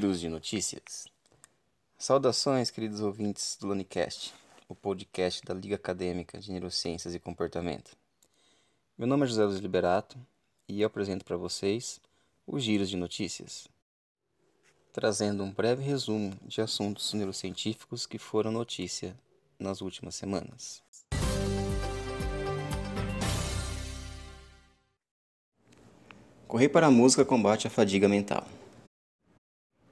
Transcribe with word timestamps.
Giros 0.00 0.18
de 0.18 0.30
notícias. 0.30 1.08
Saudações, 1.98 2.70
queridos 2.70 3.02
ouvintes 3.02 3.58
do 3.60 3.66
Lanicast, 3.66 4.32
o 4.66 4.74
podcast 4.74 5.44
da 5.44 5.52
Liga 5.52 5.74
Acadêmica 5.74 6.38
de 6.38 6.50
Neurociências 6.50 7.14
e 7.14 7.18
Comportamento. 7.18 7.94
Meu 8.96 9.06
nome 9.06 9.24
é 9.24 9.26
José 9.26 9.44
Luiz 9.44 9.58
Liberato 9.58 10.16
e 10.66 10.80
eu 10.80 10.86
apresento 10.86 11.22
para 11.22 11.36
vocês 11.36 12.00
os 12.46 12.64
Giros 12.64 12.88
de 12.88 12.96
Notícias, 12.96 13.68
trazendo 14.90 15.44
um 15.44 15.52
breve 15.52 15.82
resumo 15.82 16.34
de 16.46 16.62
assuntos 16.62 17.12
neurocientíficos 17.12 18.06
que 18.06 18.16
foram 18.18 18.50
notícia 18.50 19.14
nas 19.58 19.82
últimas 19.82 20.14
semanas. 20.14 20.82
Correr 26.48 26.70
para 26.70 26.86
a 26.86 26.90
música 26.90 27.22
combate 27.22 27.66
a 27.66 27.70
fadiga 27.70 28.08
mental. 28.08 28.48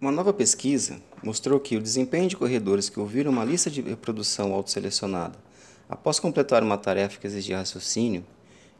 Uma 0.00 0.12
nova 0.12 0.32
pesquisa 0.32 1.02
mostrou 1.24 1.58
que 1.58 1.76
o 1.76 1.82
desempenho 1.82 2.28
de 2.28 2.36
corredores 2.36 2.88
que 2.88 3.00
ouviram 3.00 3.32
uma 3.32 3.44
lista 3.44 3.68
de 3.68 3.80
reprodução 3.80 4.52
autoselecionada 4.52 5.36
após 5.88 6.20
completar 6.20 6.62
uma 6.62 6.78
tarefa 6.78 7.18
que 7.18 7.26
exigia 7.26 7.58
raciocínio 7.58 8.24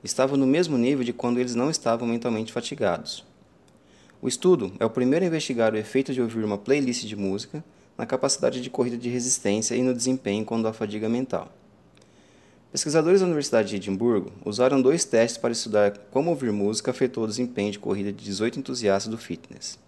estava 0.04 0.36
no 0.36 0.46
mesmo 0.46 0.78
nível 0.78 1.02
de 1.02 1.12
quando 1.12 1.40
eles 1.40 1.56
não 1.56 1.70
estavam 1.70 2.06
mentalmente 2.06 2.52
fatigados. 2.52 3.24
O 4.22 4.28
estudo 4.28 4.72
é 4.78 4.84
o 4.84 4.90
primeiro 4.90 5.24
a 5.24 5.26
investigar 5.26 5.74
o 5.74 5.76
efeito 5.76 6.14
de 6.14 6.22
ouvir 6.22 6.44
uma 6.44 6.56
playlist 6.56 7.04
de 7.04 7.16
música 7.16 7.64
na 7.96 8.06
capacidade 8.06 8.60
de 8.60 8.70
corrida 8.70 8.96
de 8.96 9.08
resistência 9.08 9.74
e 9.74 9.82
no 9.82 9.92
desempenho 9.92 10.44
quando 10.44 10.68
há 10.68 10.72
fadiga 10.72 11.08
mental. 11.08 11.52
Pesquisadores 12.70 13.22
da 13.22 13.26
Universidade 13.26 13.70
de 13.70 13.74
Edimburgo 13.74 14.30
usaram 14.44 14.80
dois 14.80 15.04
testes 15.04 15.36
para 15.36 15.50
estudar 15.50 15.98
como 16.12 16.30
ouvir 16.30 16.52
música 16.52 16.92
afetou 16.92 17.24
o 17.24 17.26
desempenho 17.26 17.72
de 17.72 17.80
corrida 17.80 18.12
de 18.12 18.24
18 18.24 18.60
entusiastas 18.60 19.10
do 19.10 19.18
fitness. 19.18 19.87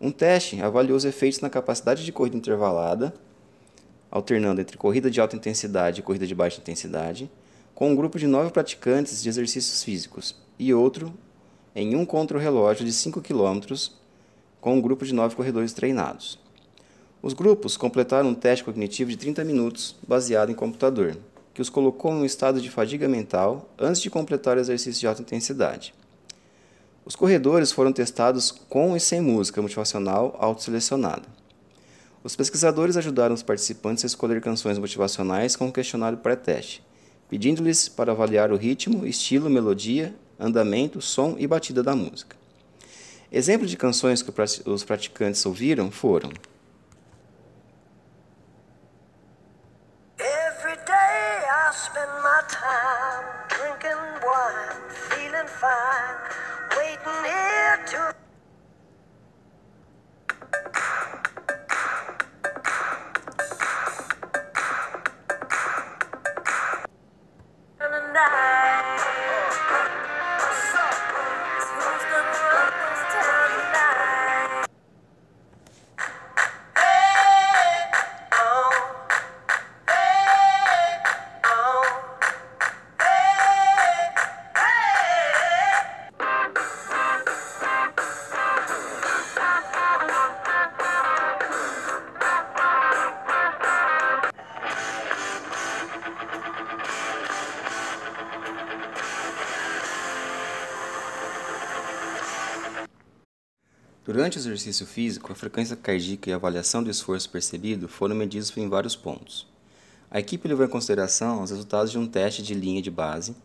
Um 0.00 0.10
teste 0.10 0.62
avaliou 0.62 0.96
os 0.96 1.04
efeitos 1.04 1.40
na 1.40 1.50
capacidade 1.50 2.06
de 2.06 2.10
corrida 2.10 2.34
intervalada, 2.34 3.12
alternando 4.10 4.60
entre 4.60 4.78
corrida 4.78 5.10
de 5.10 5.20
alta 5.20 5.36
intensidade 5.36 6.00
e 6.00 6.02
corrida 6.02 6.26
de 6.26 6.34
baixa 6.34 6.58
intensidade, 6.58 7.30
com 7.74 7.90
um 7.90 7.94
grupo 7.94 8.18
de 8.18 8.26
nove 8.26 8.50
praticantes 8.50 9.22
de 9.22 9.28
exercícios 9.28 9.84
físicos 9.84 10.34
e 10.58 10.72
outro 10.72 11.12
em 11.76 11.94
um 11.94 12.06
contra-relógio 12.06 12.84
de 12.84 12.92
5 12.92 13.20
km 13.20 13.60
com 14.58 14.74
um 14.74 14.80
grupo 14.80 15.04
de 15.04 15.12
nove 15.12 15.36
corredores 15.36 15.74
treinados. 15.74 16.38
Os 17.22 17.34
grupos 17.34 17.76
completaram 17.76 18.30
um 18.30 18.34
teste 18.34 18.64
cognitivo 18.64 19.10
de 19.10 19.18
30 19.18 19.44
minutos 19.44 19.96
baseado 20.08 20.50
em 20.50 20.54
computador 20.54 21.18
que 21.52 21.60
os 21.60 21.68
colocou 21.68 22.12
em 22.12 22.22
um 22.22 22.24
estado 22.24 22.58
de 22.58 22.70
fadiga 22.70 23.06
mental 23.06 23.68
antes 23.78 24.00
de 24.00 24.08
completar 24.08 24.56
o 24.56 24.60
exercício 24.60 25.00
de 25.00 25.06
alta 25.06 25.20
intensidade. 25.20 25.92
Os 27.10 27.16
corredores 27.16 27.72
foram 27.72 27.92
testados 27.92 28.52
com 28.52 28.96
e 28.96 29.00
sem 29.00 29.20
música 29.20 29.60
motivacional 29.60 30.36
autoselecionada. 30.38 31.24
Os 32.22 32.36
pesquisadores 32.36 32.96
ajudaram 32.96 33.34
os 33.34 33.42
participantes 33.42 34.04
a 34.04 34.06
escolher 34.06 34.40
canções 34.40 34.78
motivacionais 34.78 35.56
com 35.56 35.66
um 35.66 35.72
questionário 35.72 36.18
pré-teste, 36.18 36.84
pedindo-lhes 37.28 37.88
para 37.88 38.12
avaliar 38.12 38.52
o 38.52 38.56
ritmo, 38.56 39.04
estilo, 39.04 39.50
melodia, 39.50 40.14
andamento, 40.38 41.00
som 41.02 41.34
e 41.36 41.48
batida 41.48 41.82
da 41.82 41.96
música. 41.96 42.36
Exemplos 43.32 43.72
de 43.72 43.76
canções 43.76 44.22
que 44.22 44.32
os 44.66 44.84
praticantes 44.84 45.44
ouviram 45.44 45.90
foram 45.90 46.30
Durante 104.12 104.38
o 104.38 104.40
exercício 104.40 104.84
físico, 104.84 105.30
a 105.30 105.36
frequência 105.36 105.76
cardíaca 105.76 106.28
e 106.28 106.32
a 106.32 106.36
avaliação 106.36 106.82
do 106.82 106.90
esforço 106.90 107.30
percebido 107.30 107.86
foram 107.86 108.16
medidos 108.16 108.52
em 108.56 108.68
vários 108.68 108.96
pontos. 108.96 109.46
A 110.10 110.18
equipe 110.18 110.48
levou 110.48 110.66
em 110.66 110.68
consideração 110.68 111.44
os 111.44 111.52
resultados 111.52 111.92
de 111.92 111.98
um 111.98 112.08
teste 112.08 112.42
de 112.42 112.52
linha 112.52 112.82
de 112.82 112.90
base, 112.90 113.36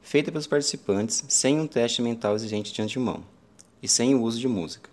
feito 0.00 0.30
pelos 0.30 0.46
participantes 0.46 1.24
sem 1.26 1.58
um 1.58 1.66
teste 1.66 2.00
mental 2.00 2.36
exigente 2.36 2.72
de 2.72 2.80
antemão, 2.80 3.24
e 3.82 3.88
sem 3.88 4.14
o 4.14 4.22
uso 4.22 4.38
de 4.38 4.46
música. 4.46 4.88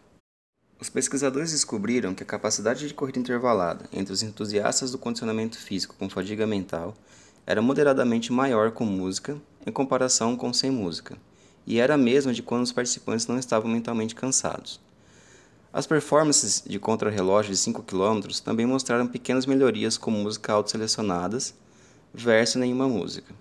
Os 0.82 0.90
pesquisadores 0.90 1.52
descobriram 1.52 2.16
que 2.16 2.24
a 2.24 2.26
capacidade 2.26 2.88
de 2.88 2.94
corrida 2.96 3.20
intervalada 3.20 3.88
entre 3.94 4.12
os 4.12 4.24
entusiastas 4.24 4.92
do 4.92 4.98
condicionamento 4.98 5.60
físico 5.60 5.96
com 6.00 6.10
fadiga 6.10 6.48
mental 6.48 6.98
era 7.46 7.62
moderadamente 7.62 8.34
maior 8.34 8.72
com 8.72 8.84
música 8.84 9.40
em 9.64 9.72
comparação 9.72 10.36
com 10.36 10.52
sem 10.52 10.72
música, 10.72 11.20
e 11.68 11.78
era 11.78 11.94
a 11.94 12.00
mesma 12.00 12.34
de 12.34 12.42
quando 12.42 12.64
os 12.64 12.72
participantes 12.72 13.28
não 13.28 13.38
estavam 13.38 13.70
mentalmente 13.70 14.16
cansados. 14.16 14.89
As 15.72 15.85
performances 15.85 16.63
de 16.66 16.80
contrarrelógio 16.80 17.52
de 17.52 17.57
5 17.57 17.84
km 17.84 18.28
também 18.44 18.66
mostraram 18.66 19.07
pequenas 19.07 19.46
melhorias 19.46 19.97
com 20.00 20.09
música 20.09 20.52
autoselecionadas 20.52 21.53
versus 22.12 22.56
nenhuma 22.56 22.88
música. 22.88 23.35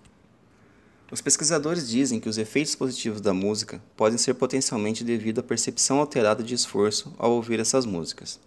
Os 1.11 1.23
pesquisadores 1.23 1.89
dizem 1.89 2.21
que 2.21 2.29
os 2.29 2.37
efeitos 2.37 2.75
positivos 2.75 3.23
da 3.23 3.33
música 3.33 3.83
podem 3.97 4.19
ser 4.19 4.35
potencialmente 4.35 5.03
devido 5.03 5.39
à 5.39 5.43
percepção 5.43 6.01
alterada 6.01 6.43
de 6.43 6.55
esforço 6.55 7.15
ao 7.17 7.33
ouvir 7.33 7.61
essas 7.61 7.87
músicas. 7.87 8.39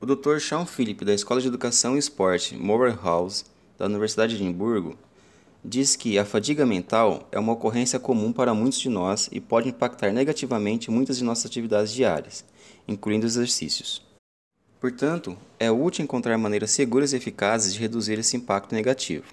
O 0.00 0.06
Dr. 0.06 0.40
Sean 0.40 0.66
Philip, 0.66 1.04
da 1.04 1.14
Escola 1.14 1.40
de 1.40 1.46
Educação 1.46 1.94
e 1.94 2.00
Esporte 2.00 2.56
Morehouse, 2.56 3.44
da 3.78 3.86
Universidade 3.86 4.36
de 4.36 4.42
Edimburgo, 4.42 4.98
diz 5.64 5.96
que 5.96 6.18
a 6.18 6.26
fadiga 6.26 6.66
mental 6.66 7.26
é 7.32 7.38
uma 7.38 7.54
ocorrência 7.54 7.98
comum 7.98 8.32
para 8.32 8.52
muitos 8.52 8.78
de 8.78 8.90
nós 8.90 9.30
e 9.32 9.40
pode 9.40 9.70
impactar 9.70 10.12
negativamente 10.12 10.90
muitas 10.90 11.16
de 11.16 11.24
nossas 11.24 11.46
atividades 11.46 11.92
diárias, 11.92 12.44
incluindo 12.86 13.24
exercícios. 13.24 14.02
Portanto, 14.78 15.38
é 15.58 15.70
útil 15.70 16.04
encontrar 16.04 16.36
maneiras 16.36 16.70
seguras 16.70 17.14
e 17.14 17.16
eficazes 17.16 17.72
de 17.72 17.80
reduzir 17.80 18.18
esse 18.18 18.36
impacto 18.36 18.74
negativo. 18.74 19.24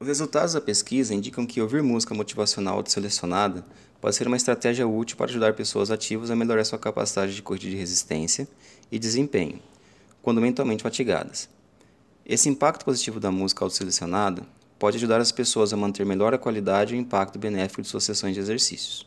Os 0.00 0.08
resultados 0.08 0.54
da 0.54 0.60
pesquisa 0.60 1.14
indicam 1.14 1.46
que 1.46 1.60
ouvir 1.60 1.80
música 1.80 2.12
motivacional 2.12 2.78
autoselecionada 2.78 3.64
pode 4.00 4.16
ser 4.16 4.26
uma 4.26 4.36
estratégia 4.36 4.88
útil 4.88 5.16
para 5.16 5.30
ajudar 5.30 5.54
pessoas 5.54 5.92
ativas 5.92 6.32
a 6.32 6.36
melhorar 6.36 6.64
sua 6.64 6.80
capacidade 6.80 7.34
de 7.34 7.40
corrida 7.40 7.70
de 7.70 7.76
resistência 7.76 8.48
e 8.90 8.98
desempenho, 8.98 9.60
quando 10.20 10.40
mentalmente 10.40 10.82
fatigadas. 10.82 11.48
Esse 12.26 12.48
impacto 12.48 12.84
positivo 12.84 13.20
da 13.20 13.30
música 13.30 13.64
autoselecionada 13.64 14.42
pode 14.84 14.98
ajudar 14.98 15.18
as 15.18 15.32
pessoas 15.32 15.72
a 15.72 15.78
manter 15.78 16.04
melhor 16.04 16.34
a 16.34 16.38
qualidade 16.38 16.94
e 16.94 16.98
o 16.98 17.00
impacto 17.00 17.38
benéfico 17.38 17.80
de 17.80 17.88
suas 17.88 18.04
sessões 18.04 18.34
de 18.34 18.40
exercícios. 18.40 19.06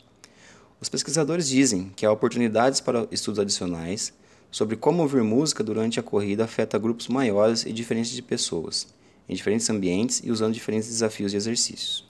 Os 0.81 0.89
pesquisadores 0.89 1.47
dizem 1.47 1.91
que 1.95 2.03
há 2.03 2.11
oportunidades 2.11 2.81
para 2.81 3.07
estudos 3.11 3.37
adicionais 3.37 4.11
sobre 4.49 4.75
como 4.75 5.03
ouvir 5.03 5.21
música 5.21 5.63
durante 5.63 5.99
a 5.99 6.03
corrida 6.03 6.45
afeta 6.45 6.79
grupos 6.79 7.07
maiores 7.09 7.63
e 7.63 7.71
diferentes 7.71 8.09
de 8.09 8.23
pessoas, 8.23 8.87
em 9.29 9.35
diferentes 9.35 9.69
ambientes 9.69 10.19
e 10.23 10.31
usando 10.31 10.55
diferentes 10.55 10.89
desafios 10.89 11.29
de 11.29 11.37
exercícios. 11.37 12.03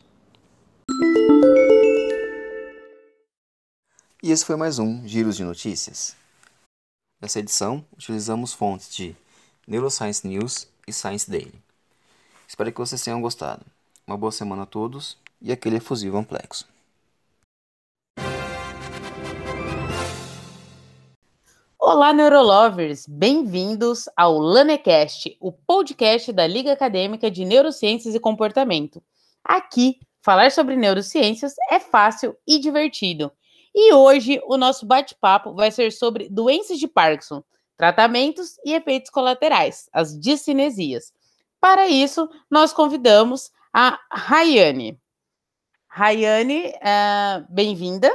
E 4.24 4.32
esse 4.32 4.46
foi 4.46 4.56
mais 4.56 4.80
um 4.80 5.06
Giros 5.06 5.36
de 5.36 5.44
Notícias. 5.44 6.16
Nessa 7.22 7.40
edição, 7.40 7.84
utilizamos 7.98 8.54
fontes 8.54 8.96
de 8.96 9.14
Neuroscience 9.68 10.26
News 10.26 10.70
e 10.88 10.94
Science 10.94 11.30
Daily. 11.30 11.67
Espero 12.48 12.72
que 12.72 12.80
vocês 12.80 13.04
tenham 13.04 13.22
gostado. 13.22 13.66
Uma 14.08 14.16
boa 14.16 14.32
semana 14.32 14.64
a 14.64 14.66
todos 14.66 15.18
e 15.42 15.52
aquele 15.52 15.78
efusivo 15.78 16.18
amplexo. 16.18 16.66
Olá, 21.78 22.14
Neurolovers! 22.14 23.06
Bem-vindos 23.06 24.06
ao 24.16 24.38
LaneCast, 24.40 25.36
o 25.42 25.52
podcast 25.52 26.32
da 26.32 26.48
Liga 26.48 26.72
Acadêmica 26.72 27.30
de 27.30 27.44
Neurociências 27.44 28.16
e 28.16 28.20
Comportamento. 28.20 29.04
Aqui, 29.44 30.00
falar 30.22 30.50
sobre 30.52 30.78
neurociências 30.78 31.54
é 31.70 31.82
fácil 31.82 32.34
e 32.48 32.60
divertido. 32.60 33.30
E 33.76 33.94
hoje 33.94 34.42
o 34.48 34.56
nosso 34.56 34.86
bate-papo 34.86 35.54
vai 35.54 35.70
ser 35.70 35.92
sobre 35.92 36.30
doenças 36.30 36.80
de 36.80 36.88
Parkinson, 36.88 37.44
tratamentos 37.76 38.58
e 38.66 38.74
efeitos 38.74 39.12
colaterais, 39.12 39.90
as 39.92 40.18
discinesias. 40.18 41.12
Para 41.60 41.88
isso, 41.88 42.30
nós 42.50 42.72
convidamos 42.72 43.52
a 43.74 44.00
Rayane. 44.12 45.00
Rayane, 45.88 46.74
uh, 46.76 47.46
bem-vinda. 47.50 48.12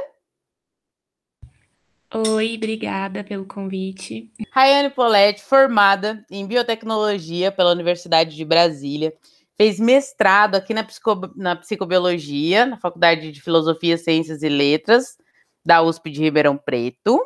Oi, 2.13 2.55
obrigada 2.55 3.23
pelo 3.23 3.45
convite. 3.45 4.31
Rayane 4.51 4.91
Poletti, 4.91 5.43
formada 5.43 6.23
em 6.29 6.45
biotecnologia 6.45 7.51
pela 7.51 7.71
Universidade 7.71 8.35
de 8.35 8.45
Brasília, 8.45 9.13
fez 9.57 9.79
mestrado 9.79 10.55
aqui 10.55 10.73
na, 10.73 10.83
psico, 10.83 11.33
na 11.35 11.55
psicobiologia, 11.55 12.65
na 12.65 12.77
Faculdade 12.77 13.31
de 13.31 13.41
Filosofia, 13.41 13.97
Ciências 13.97 14.43
e 14.43 14.49
Letras, 14.49 15.17
da 15.65 15.81
USP 15.81 16.11
de 16.11 16.21
Ribeirão 16.21 16.55
Preto. 16.55 17.19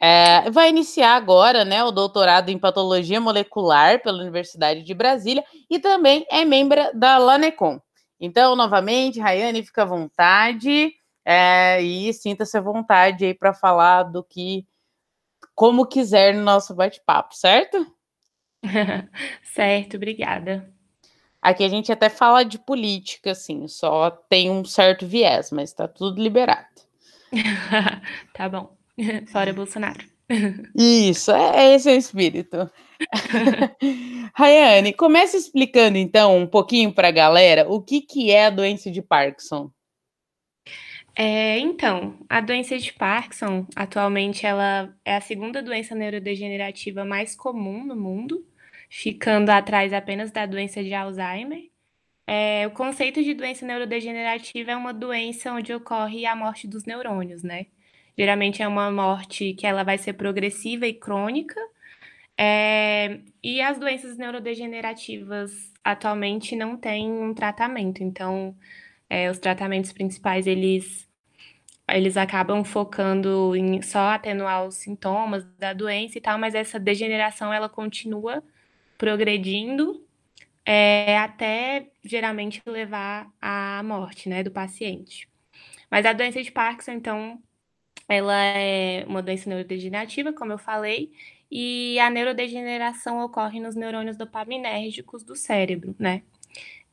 É, 0.00 0.48
vai 0.50 0.68
iniciar 0.68 1.16
agora 1.16 1.64
né, 1.64 1.82
o 1.82 1.90
doutorado 1.90 2.50
em 2.50 2.58
patologia 2.58 3.20
molecular 3.20 4.00
pela 4.00 4.22
Universidade 4.22 4.82
de 4.82 4.94
Brasília 4.94 5.44
e 5.68 5.78
também 5.78 6.24
é 6.30 6.44
membro 6.44 6.80
da 6.94 7.18
Lanecom. 7.18 7.80
Então, 8.20 8.54
novamente, 8.54 9.20
Rayane, 9.20 9.62
fica 9.62 9.82
à 9.82 9.86
vontade 9.86 10.92
é, 11.24 11.82
e 11.82 12.12
sinta-se 12.12 12.56
à 12.56 12.60
vontade 12.60 13.24
aí 13.24 13.34
para 13.34 13.52
falar 13.52 14.04
do 14.04 14.22
que, 14.22 14.66
como 15.54 15.86
quiser 15.86 16.34
no 16.34 16.42
nosso 16.42 16.74
bate-papo, 16.74 17.34
certo? 17.34 17.86
certo, 19.54 19.96
obrigada. 19.96 20.72
Aqui 21.40 21.64
a 21.64 21.68
gente 21.68 21.92
até 21.92 22.08
fala 22.08 22.44
de 22.44 22.58
política, 22.58 23.32
assim, 23.32 23.68
só 23.68 24.10
tem 24.10 24.50
um 24.50 24.64
certo 24.64 25.06
viés, 25.06 25.52
mas 25.52 25.70
está 25.70 25.86
tudo 25.86 26.20
liberado. 26.20 26.66
tá 28.34 28.48
bom. 28.48 28.77
Fora 29.32 29.52
Bolsonaro. 29.52 30.04
Isso, 30.76 31.30
é, 31.30 31.68
é 31.68 31.74
esse 31.74 31.90
é 31.90 31.94
o 31.94 31.98
espírito. 31.98 32.70
Rayane, 34.34 34.92
comece 34.92 35.36
explicando 35.36 35.96
então 35.96 36.36
um 36.36 36.46
pouquinho 36.46 36.92
para 36.92 37.08
a 37.08 37.12
galera 37.12 37.66
o 37.68 37.80
que, 37.80 38.02
que 38.02 38.30
é 38.30 38.46
a 38.46 38.50
doença 38.50 38.90
de 38.90 39.00
Parkinson. 39.00 39.70
É, 41.16 41.58
então, 41.58 42.16
a 42.28 42.40
doença 42.40 42.78
de 42.78 42.92
Parkinson, 42.92 43.66
atualmente, 43.74 44.46
ela 44.46 44.94
é 45.04 45.16
a 45.16 45.20
segunda 45.20 45.60
doença 45.60 45.94
neurodegenerativa 45.94 47.04
mais 47.04 47.34
comum 47.34 47.84
no 47.84 47.96
mundo, 47.96 48.46
ficando 48.88 49.50
atrás 49.50 49.92
apenas 49.92 50.30
da 50.30 50.46
doença 50.46 50.82
de 50.82 50.94
Alzheimer. 50.94 51.70
É, 52.24 52.66
o 52.66 52.70
conceito 52.70 53.22
de 53.22 53.34
doença 53.34 53.66
neurodegenerativa 53.66 54.72
é 54.72 54.76
uma 54.76 54.92
doença 54.92 55.52
onde 55.52 55.72
ocorre 55.72 56.26
a 56.26 56.36
morte 56.36 56.68
dos 56.68 56.84
neurônios, 56.84 57.42
né? 57.42 57.66
Geralmente 58.18 58.62
é 58.62 58.66
uma 58.66 58.90
morte 58.90 59.54
que 59.54 59.66
ela 59.66 59.84
vai 59.84 59.96
ser 59.96 60.14
progressiva 60.14 60.86
e 60.86 60.92
crônica. 60.92 61.60
É, 62.36 63.20
e 63.42 63.60
as 63.60 63.78
doenças 63.78 64.16
neurodegenerativas 64.18 65.72
atualmente 65.84 66.56
não 66.56 66.76
têm 66.76 67.10
um 67.12 67.32
tratamento. 67.32 68.02
Então, 68.02 68.56
é, 69.08 69.30
os 69.30 69.38
tratamentos 69.38 69.92
principais 69.92 70.46
eles 70.46 71.08
eles 71.90 72.18
acabam 72.18 72.64
focando 72.64 73.56
em 73.56 73.80
só 73.80 74.10
atenuar 74.10 74.66
os 74.66 74.74
sintomas 74.74 75.44
da 75.58 75.72
doença 75.72 76.18
e 76.18 76.20
tal, 76.20 76.38
mas 76.38 76.54
essa 76.54 76.78
degeneração 76.78 77.52
ela 77.52 77.68
continua 77.68 78.42
progredindo 78.98 80.04
é, 80.66 81.16
até 81.18 81.88
geralmente 82.04 82.62
levar 82.66 83.30
à 83.40 83.82
morte, 83.82 84.28
né, 84.28 84.42
do 84.42 84.50
paciente. 84.50 85.28
Mas 85.90 86.04
a 86.04 86.12
doença 86.12 86.42
de 86.42 86.52
Parkinson, 86.52 86.92
então, 86.92 87.42
ela 88.08 88.34
é 88.34 89.04
uma 89.06 89.22
doença 89.22 89.48
neurodegenerativa, 89.48 90.32
como 90.32 90.52
eu 90.52 90.58
falei, 90.58 91.12
e 91.50 91.98
a 91.98 92.10
neurodegeneração 92.10 93.24
ocorre 93.24 93.60
nos 93.60 93.74
neurônios 93.74 94.16
dopaminérgicos 94.16 95.22
do 95.22 95.36
cérebro, 95.36 95.94
né? 95.98 96.22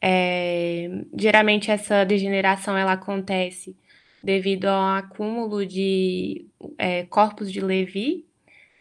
É, 0.01 0.89
geralmente 1.17 1.71
essa 1.71 2.03
degeneração 2.05 2.77
ela 2.77 2.93
acontece 2.93 3.75
devido 4.23 4.65
ao 4.65 4.97
acúmulo 4.97 5.65
de 5.65 6.47
é, 6.77 7.05
corpos 7.05 7.51
de 7.51 7.61
Levy, 7.61 8.25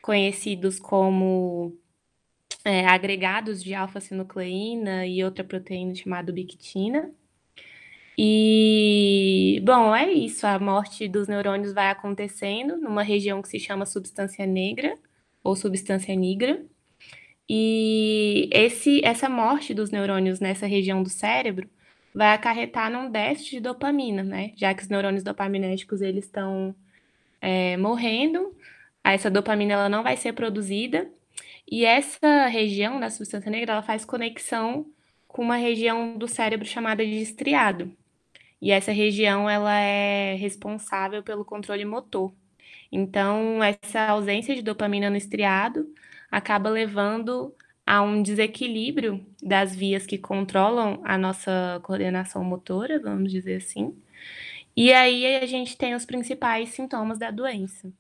conhecidos 0.03 0.79
como 0.79 1.77
é, 2.65 2.87
agregados 2.87 3.63
de 3.63 3.75
alfa-sinucleína 3.75 5.07
e 5.07 5.23
outra 5.23 5.45
proteína 5.45 5.95
chamada 5.95 6.33
bictina. 6.33 7.11
E, 8.19 9.61
bom, 9.65 9.95
é 9.95 10.13
isso. 10.13 10.47
A 10.47 10.59
morte 10.59 11.09
dos 11.09 11.29
neurônios 11.29 11.73
vai 11.73 11.91
acontecendo 11.91 12.77
numa 12.77 13.03
região 13.03 13.43
que 13.43 13.49
se 13.49 13.59
chama 13.59 13.87
substância 13.87 14.47
negra 14.47 14.95
ou 15.43 15.57
substância 15.57 16.15
negra. 16.15 16.65
E 17.49 18.49
esse, 18.53 19.05
essa 19.05 19.29
morte 19.29 19.75
dos 19.75 19.91
neurônios 19.91 20.41
nessa 20.41 20.67
região 20.67 21.03
do 21.03 21.11
cérebro 21.11 21.69
vai 22.15 22.33
acarretar 22.33 22.91
num 22.91 23.11
déficit 23.11 23.57
de 23.57 23.61
dopamina, 23.61 24.23
né? 24.23 24.53
Já 24.57 24.73
que 24.73 24.83
os 24.83 24.89
neurônios 24.89 25.25
dopaminérgicos 25.25 26.01
eles 26.01 26.25
estão 26.25 26.75
é, 27.41 27.77
morrendo, 27.77 28.57
essa 29.03 29.31
dopamina 29.31 29.75
ela 29.75 29.89
não 29.89 30.03
vai 30.03 30.17
ser 30.17 30.33
produzida 30.33 31.11
e 31.71 31.85
essa 31.85 32.47
região 32.47 33.01
da 33.01 33.11
substância 33.11 33.51
negra 33.51 33.73
ela 33.73 33.83
faz 33.83 34.05
conexão 34.05 34.87
com 35.29 35.43
uma 35.43 35.57
região 35.57 36.17
do 36.17 36.29
cérebro 36.29 36.67
chamada 36.67 37.05
de 37.05 37.21
estriado. 37.21 37.93
E 38.65 38.71
essa 38.71 38.93
região 38.93 39.49
ela 39.49 39.79
é 39.79 40.37
responsável 40.37 41.23
pelo 41.23 41.45
controle 41.45 41.85
motor. 41.85 42.33
Então, 42.91 43.63
essa 43.63 44.07
ausência 44.07 44.55
de 44.55 44.63
dopamina 44.63 45.11
no 45.11 45.19
estriado 45.19 45.87
acaba 46.31 46.71
levando 46.71 47.55
a 47.87 48.01
um 48.01 48.23
desequilíbrio 48.23 49.23
das 49.43 49.77
vias 49.77 50.07
que 50.07 50.17
controlam 50.17 50.99
a 51.05 51.19
nossa 51.19 51.79
coordenação 51.83 52.43
motora, 52.43 52.99
vamos 52.99 53.31
dizer 53.31 53.57
assim. 53.57 53.95
E 54.75 54.91
aí 54.95 55.37
a 55.37 55.45
gente 55.45 55.77
tem 55.77 55.95
os 55.95 56.07
principais 56.07 56.71
sintomas 56.71 57.19
da 57.19 57.31
doença. 57.31 57.93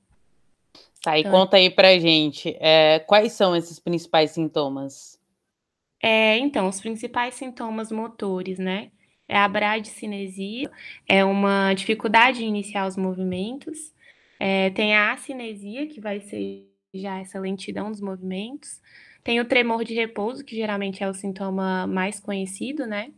Tá, 1.03 1.19
e 1.19 1.21
então, 1.21 1.31
conta 1.31 1.59
aí 1.59 1.69
pra 1.69 1.99
gente, 1.99 2.57
é, 2.59 3.01
quais 3.01 3.35
são 3.35 3.55
esses 3.55 3.79
principais 3.79 4.31
sintomas? 4.31 5.21
É, 6.03 6.39
então, 6.39 6.67
os 6.71 6.81
principais 6.81 7.35
sintomas 7.35 7.93
motores, 7.93 8.59
né? 8.59 8.91
É 9.29 9.39
a 9.39 9.49
bradicinesia, 9.49 10.71
é 11.09 11.25
uma 11.25 11.73
dificuldade 11.75 12.45
em 12.45 12.49
iniciar 12.49 12.87
os 12.87 12.97
movimentos. 12.97 13.93
É, 14.39 14.71
tem 14.71 14.95
a 14.95 15.13
acinesia, 15.13 15.87
que 15.87 16.01
vai 16.01 16.21
ser 16.21 16.69
já 16.95 17.19
essa 17.19 17.41
lentidão 17.41 17.91
dos 17.91 18.01
movimentos. 18.01 18.81
Tem 19.23 19.41
o 19.41 19.45
tremor 19.47 19.85
de 19.85 19.95
repouso, 19.95 20.45
que 20.45 20.55
geralmente 20.55 21.03
é 21.03 21.09
o 21.09 21.15
sintoma 21.15 21.87
mais 21.87 22.21
conhecido, 22.21 22.87
né? 22.87 23.13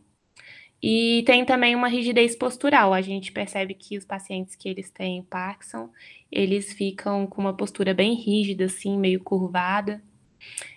E 0.81 1.23
tem 1.25 1.43
também 1.45 1.75
uma 1.75 1.87
rigidez 1.87 2.35
postural. 2.35 2.93
A 2.93 3.01
gente 3.01 3.31
percebe 3.31 3.73
que 3.73 3.97
os 3.97 4.05
pacientes 4.05 4.55
que 4.55 4.69
eles 4.69 4.89
têm 4.91 5.23
Parkinson, 5.23 5.89
eles 6.31 6.71
ficam 6.73 7.25
com 7.27 7.41
uma 7.41 7.55
postura 7.55 7.93
bem 7.93 8.13
rígida, 8.13 8.65
assim, 8.65 8.97
meio 8.97 9.19
curvada. 9.23 10.01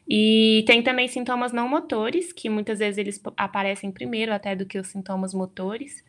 E 0.08 0.64
tem 0.66 0.82
também 0.82 1.06
sintomas 1.08 1.52
não 1.52 1.68
motores, 1.68 2.32
que 2.32 2.48
muitas 2.48 2.80
vezes 2.80 2.98
eles 2.98 3.22
aparecem 3.36 3.92
primeiro 3.92 4.32
até 4.32 4.56
do 4.56 4.66
que 4.66 4.78
os 4.78 4.88
sintomas 4.88 5.32
motores. 5.32 6.04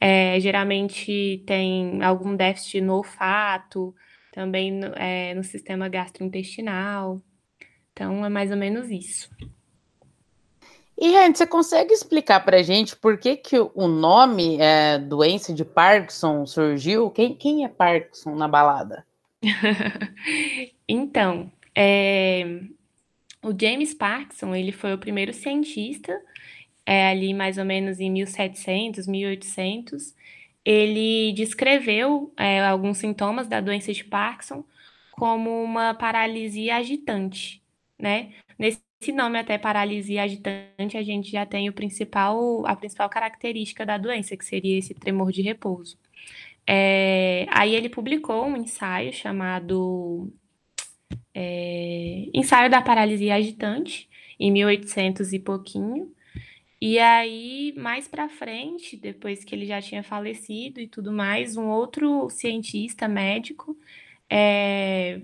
É, 0.00 0.38
geralmente 0.40 1.42
tem 1.46 2.02
algum 2.02 2.34
déficit 2.34 2.80
no 2.80 2.94
olfato, 2.94 3.94
também 4.32 4.70
no, 4.72 4.86
é, 4.94 5.34
no 5.34 5.44
sistema 5.44 5.88
gastrointestinal. 5.88 7.20
Então, 7.92 8.24
é 8.24 8.28
mais 8.28 8.50
ou 8.50 8.56
menos 8.56 8.90
isso. 8.90 9.30
E, 10.98 11.12
Rand, 11.12 11.34
você 11.34 11.46
consegue 11.46 11.92
explicar 11.92 12.40
para 12.40 12.58
a 12.58 12.62
gente 12.62 12.96
por 12.96 13.18
que, 13.18 13.36
que 13.36 13.58
o 13.58 13.86
nome 13.86 14.56
é, 14.58 14.98
doença 14.98 15.52
de 15.52 15.64
Parkinson 15.64 16.46
surgiu? 16.46 17.10
Quem, 17.10 17.34
quem 17.34 17.64
é 17.64 17.68
Parkinson 17.68 18.34
na 18.34 18.48
balada? 18.48 19.06
então, 20.88 21.52
é, 21.74 22.60
o 23.48 23.56
James 23.58 23.94
Parkinson, 23.94 24.54
ele 24.54 24.72
foi 24.72 24.94
o 24.94 24.98
primeiro 24.98 25.32
cientista, 25.32 26.20
é, 26.84 27.08
ali 27.08 27.34
mais 27.34 27.58
ou 27.58 27.64
menos 27.64 28.00
em 28.00 28.10
1700, 28.10 29.06
1800, 29.06 30.14
ele 30.64 31.32
descreveu 31.34 32.32
é, 32.36 32.60
alguns 32.66 32.98
sintomas 32.98 33.48
da 33.48 33.60
doença 33.60 33.92
de 33.92 34.04
Parkinson 34.04 34.64
como 35.12 35.62
uma 35.62 35.94
paralisia 35.94 36.76
agitante, 36.76 37.62
né? 37.98 38.32
Nesse 38.58 38.80
esse 39.00 39.12
nome 39.12 39.38
até 39.38 39.58
paralisia 39.58 40.22
agitante, 40.22 40.96
a 40.96 41.02
gente 41.02 41.30
já 41.30 41.44
tem 41.46 41.68
o 41.68 41.72
principal, 41.72 42.66
a 42.66 42.74
principal 42.74 43.08
característica 43.08 43.84
da 43.84 43.98
doença, 43.98 44.36
que 44.36 44.44
seria 44.44 44.78
esse 44.78 44.94
tremor 44.94 45.30
de 45.32 45.42
repouso. 45.42 45.98
É, 46.66 47.46
aí 47.50 47.74
ele 47.74 47.88
publicou 47.88 48.44
um 48.46 48.56
ensaio 48.56 49.12
chamado 49.12 50.32
é, 51.38 52.30
Ensaio 52.32 52.70
da 52.70 52.80
Paralisia 52.80 53.34
Agitante, 53.34 54.08
em 54.40 54.50
1800 54.50 55.34
e 55.34 55.38
pouquinho. 55.38 56.10
E 56.80 56.98
aí, 56.98 57.74
mais 57.76 58.08
para 58.08 58.28
frente, 58.28 58.96
depois 58.96 59.44
que 59.44 59.54
ele 59.54 59.66
já 59.66 59.80
tinha 59.82 60.02
falecido 60.02 60.80
e 60.80 60.88
tudo 60.88 61.12
mais, 61.12 61.56
um 61.56 61.68
outro 61.68 62.30
cientista 62.30 63.08
médico 63.08 63.76
é, 64.30 65.20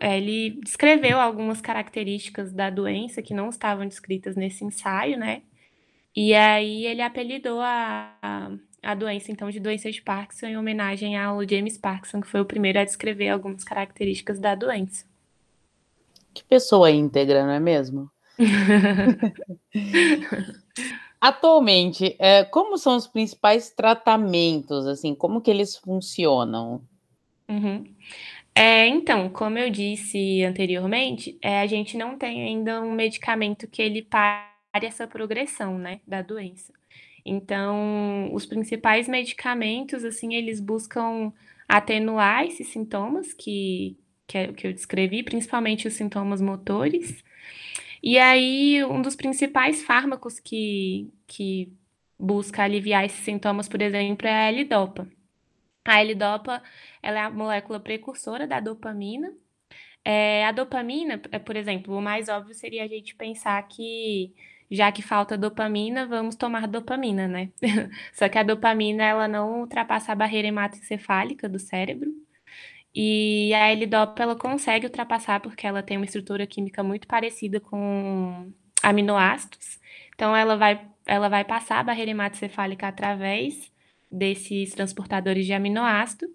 ele 0.00 0.60
descreveu 0.62 1.18
algumas 1.20 1.60
características 1.60 2.52
da 2.52 2.70
doença 2.70 3.22
que 3.22 3.34
não 3.34 3.48
estavam 3.50 3.86
descritas 3.88 4.36
nesse 4.36 4.64
ensaio, 4.64 5.18
né? 5.18 5.42
E 6.16 6.34
aí 6.34 6.86
ele 6.86 7.02
apelidou 7.02 7.60
a, 7.60 8.16
a, 8.22 8.50
a 8.82 8.94
doença, 8.94 9.32
então, 9.32 9.50
de 9.50 9.60
doença 9.60 9.90
de 9.90 10.02
Parkinson 10.02 10.46
em 10.48 10.58
homenagem 10.58 11.16
ao 11.18 11.46
James 11.48 11.78
Parkinson, 11.78 12.20
que 12.20 12.28
foi 12.28 12.40
o 12.40 12.46
primeiro 12.46 12.80
a 12.80 12.84
descrever 12.84 13.28
algumas 13.30 13.64
características 13.64 14.38
da 14.40 14.54
doença. 14.54 15.09
Que 16.34 16.42
pessoa 16.44 16.90
íntegra, 16.90 17.44
não 17.44 17.52
é 17.52 17.60
mesmo? 17.60 18.10
Atualmente, 21.20 22.16
é, 22.18 22.44
como 22.44 22.78
são 22.78 22.96
os 22.96 23.06
principais 23.06 23.70
tratamentos, 23.70 24.86
assim, 24.86 25.14
como 25.14 25.42
que 25.42 25.50
eles 25.50 25.76
funcionam? 25.76 26.82
Uhum. 27.48 27.84
É, 28.54 28.86
então, 28.86 29.28
como 29.28 29.58
eu 29.58 29.70
disse 29.70 30.42
anteriormente, 30.44 31.38
é, 31.42 31.60
a 31.60 31.66
gente 31.66 31.96
não 31.96 32.16
tem 32.16 32.42
ainda 32.42 32.80
um 32.80 32.92
medicamento 32.92 33.68
que 33.68 33.82
ele 33.82 34.02
pare 34.02 34.48
essa 34.72 35.06
progressão, 35.06 35.78
né, 35.78 36.00
da 36.06 36.22
doença. 36.22 36.72
Então, 37.24 38.32
os 38.32 38.46
principais 38.46 39.06
medicamentos, 39.06 40.04
assim, 40.04 40.34
eles 40.34 40.60
buscam 40.60 41.32
atenuar 41.68 42.44
esses 42.44 42.68
sintomas 42.68 43.34
que, 43.34 43.96
que, 44.30 44.38
é 44.38 44.52
que 44.52 44.66
eu 44.66 44.72
descrevi, 44.72 45.22
principalmente 45.24 45.88
os 45.88 45.94
sintomas 45.94 46.40
motores, 46.40 47.22
e 48.02 48.18
aí, 48.18 48.84
um 48.84 49.02
dos 49.02 49.16
principais 49.16 49.82
fármacos 49.82 50.40
que, 50.40 51.12
que 51.26 51.72
busca 52.18 52.62
aliviar 52.62 53.04
esses 53.04 53.20
sintomas, 53.24 53.68
por 53.68 53.82
exemplo, 53.82 54.26
é 54.26 54.32
a 54.32 54.52
L-Dopa. 54.52 55.08
A 55.84 56.00
L-Dopa 56.00 56.62
ela 57.02 57.20
é 57.20 57.22
a 57.24 57.30
molécula 57.30 57.80
precursora 57.80 58.46
da 58.46 58.60
dopamina. 58.60 59.32
É, 60.04 60.46
a 60.46 60.52
dopamina, 60.52 61.20
é, 61.32 61.38
por 61.38 61.56
exemplo, 61.56 61.96
o 61.96 62.02
mais 62.02 62.28
óbvio 62.28 62.54
seria 62.54 62.84
a 62.84 62.88
gente 62.88 63.14
pensar 63.14 63.62
que 63.68 64.34
já 64.70 64.92
que 64.92 65.02
falta 65.02 65.36
dopamina, 65.36 66.06
vamos 66.06 66.36
tomar 66.36 66.66
dopamina, 66.68 67.28
né? 67.28 67.50
Só 68.14 68.28
que 68.28 68.38
a 68.38 68.42
dopamina 68.42 69.04
ela 69.04 69.28
não 69.28 69.60
ultrapassa 69.60 70.12
a 70.12 70.14
barreira 70.14 70.48
hematoencefálica 70.48 71.48
do 71.48 71.58
cérebro. 71.58 72.10
E 72.94 73.52
a 73.54 73.68
L-Dopa 73.70 74.22
ela 74.22 74.36
consegue 74.36 74.86
ultrapassar 74.86 75.40
porque 75.40 75.66
ela 75.66 75.82
tem 75.82 75.96
uma 75.96 76.06
estrutura 76.06 76.46
química 76.46 76.82
muito 76.82 77.06
parecida 77.06 77.60
com 77.60 78.52
aminoácidos. 78.82 79.78
Então 80.14 80.34
ela 80.34 80.56
vai, 80.56 80.86
ela 81.06 81.28
vai 81.28 81.44
passar 81.44 81.78
a 81.78 81.82
barreira 81.84 82.10
hematocefálica 82.10 82.88
através 82.88 83.70
desses 84.10 84.72
transportadores 84.72 85.46
de 85.46 85.52
aminoácido 85.52 86.26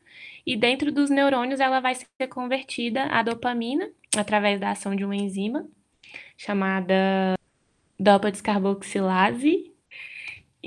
e 0.45 0.55
dentro 0.55 0.91
dos 0.91 1.09
neurônios 1.09 1.59
ela 1.59 1.81
vai 1.81 1.93
ser 1.95 2.27
convertida 2.29 3.03
a 3.07 3.21
dopamina 3.21 3.89
através 4.15 4.59
da 4.59 4.71
ação 4.71 4.95
de 4.95 5.03
uma 5.03 5.15
enzima 5.15 5.67
chamada 6.37 7.35
dopa 7.99 8.31
descarboxilase. 8.31 9.74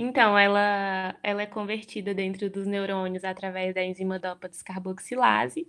Então, 0.00 0.38
ela, 0.38 1.18
ela 1.24 1.42
é 1.42 1.46
convertida 1.46 2.14
dentro 2.14 2.48
dos 2.48 2.66
neurônios 2.68 3.24
através 3.24 3.74
da 3.74 3.82
enzima 3.84 4.16
dopa 4.16 4.48
descarboxilase 4.48 5.66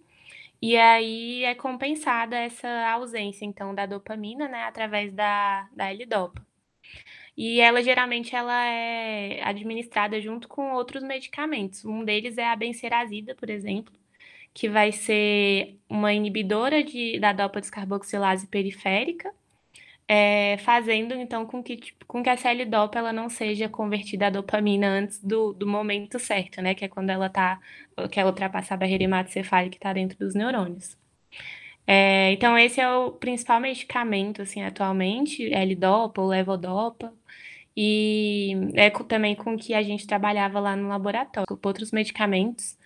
e 0.62 0.78
aí 0.78 1.44
é 1.46 1.56
compensada 1.56 2.36
essa 2.38 2.68
ausência, 2.92 3.46
então, 3.46 3.74
da 3.74 3.86
dopamina, 3.88 4.48
né, 4.48 4.64
através 4.66 5.12
da, 5.14 5.68
da 5.76 5.90
L-Dopa. 5.92 6.46
E 7.38 7.60
ela 7.62 7.82
geralmente 7.82 8.36
ela 8.36 8.66
é 8.66 9.42
administrada 9.44 10.22
junto 10.22 10.48
com 10.48 10.74
outros 10.74 11.04
medicamentos. 11.04 11.86
Um 11.86 12.04
deles 12.04 12.38
é 12.38 12.48
a 12.48 12.56
benserazida, 12.56 13.36
por 13.36 13.50
exemplo, 13.50 13.94
que 14.54 14.70
vai 14.70 14.92
ser 14.92 15.80
uma 15.90 16.14
inibidora 16.14 16.84
de, 16.84 17.20
da 17.20 17.34
dopa 17.34 17.62
descarboxilase 17.62 18.48
periférica, 18.48 19.34
é, 20.12 20.58
fazendo 20.60 21.14
então 21.14 21.46
com 21.46 21.62
que, 21.62 21.78
tipo, 21.78 22.04
com 22.08 22.24
que 22.24 22.30
essa 22.30 22.50
L-Dopa 22.50 22.98
ela 22.98 23.14
não 23.14 23.30
seja 23.30 23.70
convertida 23.70 24.28
a 24.28 24.30
dopamina 24.32 24.88
antes 24.90 25.24
do, 25.24 25.54
do 25.54 25.68
momento 25.68 26.18
certo, 26.18 26.62
né? 26.64 26.74
Que 26.74 26.86
é 26.86 26.88
quando 26.88 27.12
ela 27.12 27.30
tá, 27.30 27.60
que 28.12 28.20
ela 28.20 28.32
ultrapassa 28.32 28.74
a 28.74 28.78
barreira 28.78 29.04
hematocefálica 29.04 29.72
que 29.72 29.78
está 29.78 29.94
dentro 29.94 30.18
dos 30.18 30.34
neurônios. 30.34 30.98
É, 31.86 32.32
então, 32.34 32.58
esse 32.58 32.82
é 32.82 32.90
o 32.90 33.12
principal 33.12 33.60
medicamento, 33.60 34.42
assim, 34.42 34.64
atualmente, 34.64 35.52
L-Dopa 35.54 36.22
ou 36.22 36.28
Levodopa, 36.30 37.14
e 37.78 38.54
é 38.76 38.90
também 38.90 39.36
com 39.36 39.58
que 39.58 39.74
a 39.74 39.84
gente 39.84 40.08
trabalhava 40.08 40.60
lá 40.60 40.76
no 40.76 40.90
laboratório, 40.90 41.48
com 41.48 41.68
outros 41.68 41.92
medicamentos 41.92 42.78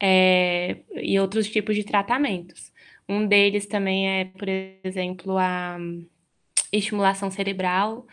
é, 0.00 0.78
e 0.94 1.18
outros 1.20 1.48
tipos 1.50 1.76
de 1.76 1.84
tratamentos. 1.84 2.72
Um 3.08 3.26
deles 3.26 3.66
também 3.66 4.08
é, 4.08 4.24
por 4.26 4.48
exemplo, 4.84 5.38
a 5.38 5.78
estimulação 6.72 7.30
cerebral, 7.30 8.06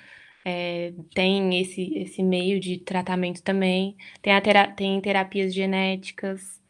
é, 0.45 0.93
tem 1.13 1.59
esse, 1.61 1.93
esse 1.97 2.23
meio 2.23 2.59
de 2.59 2.77
tratamento 2.79 3.41
também, 3.43 3.97
tem, 4.21 4.33
a 4.33 4.41
tera 4.41 4.67
tem 4.67 4.99
terapias 5.01 5.53
genéticas 5.53 6.61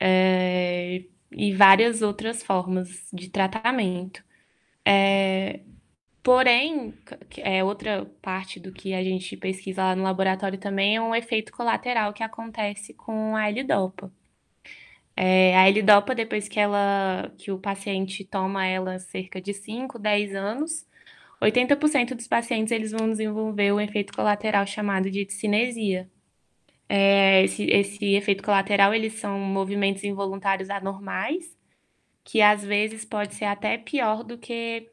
é, 0.00 1.04
e 1.32 1.52
várias 1.52 2.02
outras 2.02 2.42
formas 2.42 3.08
de 3.12 3.30
tratamento. 3.30 4.22
É, 4.84 5.60
porém, 6.22 6.94
é 7.38 7.64
outra 7.64 8.06
parte 8.22 8.60
do 8.60 8.72
que 8.72 8.94
a 8.94 9.02
gente 9.02 9.36
pesquisa 9.36 9.82
lá 9.84 9.96
no 9.96 10.04
laboratório 10.04 10.58
também 10.58 10.96
é 10.96 11.00
um 11.00 11.14
efeito 11.14 11.52
colateral 11.52 12.12
que 12.12 12.22
acontece 12.22 12.94
com 12.94 13.36
a 13.36 13.48
L-Dopa. 13.48 14.12
É, 15.16 15.56
a 15.56 15.68
L-Dopa, 15.68 16.14
depois 16.14 16.48
que 16.48 16.58
ela, 16.58 17.32
que 17.38 17.50
o 17.52 17.58
paciente 17.58 18.24
toma 18.24 18.66
ela 18.66 18.98
cerca 18.98 19.40
de 19.40 19.54
5, 19.54 19.98
10 19.98 20.34
anos, 20.34 20.86
80% 21.44 22.14
dos 22.14 22.26
pacientes 22.26 22.72
eles 22.72 22.92
vão 22.92 23.08
desenvolver 23.10 23.72
o 23.72 23.80
efeito 23.80 24.12
colateral 24.12 24.66
chamado 24.66 25.10
de 25.10 25.30
cinesia. 25.30 26.10
É, 26.88 27.42
esse, 27.44 27.64
esse 27.64 28.14
efeito 28.14 28.42
colateral 28.42 28.94
eles 28.94 29.14
são 29.14 29.38
movimentos 29.38 30.04
involuntários 30.04 30.70
anormais, 30.70 31.56
que 32.24 32.40
às 32.40 32.64
vezes 32.64 33.04
pode 33.04 33.34
ser 33.34 33.46
até 33.46 33.78
pior 33.78 34.22
do 34.24 34.38
que 34.38 34.90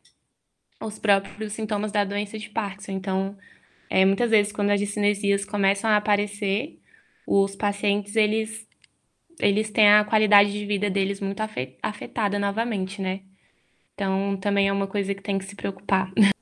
os 0.82 1.00
próprios 1.00 1.54
sintomas 1.54 1.92
da 1.92 2.04
doença 2.04 2.38
de 2.38 2.50
Parkinson. 2.50 2.94
Então, 2.94 3.38
é, 3.90 4.06
muitas 4.06 4.32
vezes 4.32 4.52
quando 4.52 4.72
as 4.72 4.80
discinesias 4.80 5.46
começam 5.46 5.90
a 5.90 5.98
aparecer, 5.98 6.80
os 7.28 7.56
pacientes 7.56 8.16
eles 8.16 8.68
eles 9.40 9.72
têm 9.72 9.90
a 9.90 10.06
qualidade 10.06 10.52
de 10.52 10.66
vida 10.66 10.90
deles 10.90 11.20
muito 11.20 11.42
afetada 11.82 12.38
novamente, 12.38 13.02
né? 13.02 13.22
Então, 13.94 14.38
também 14.38 14.68
é 14.68 14.74
uma 14.74 14.88
coisa 14.88 15.16
que 15.16 15.22
tem 15.22 15.38
que 15.38 15.46
se 15.46 15.56
preocupar. 15.56 16.12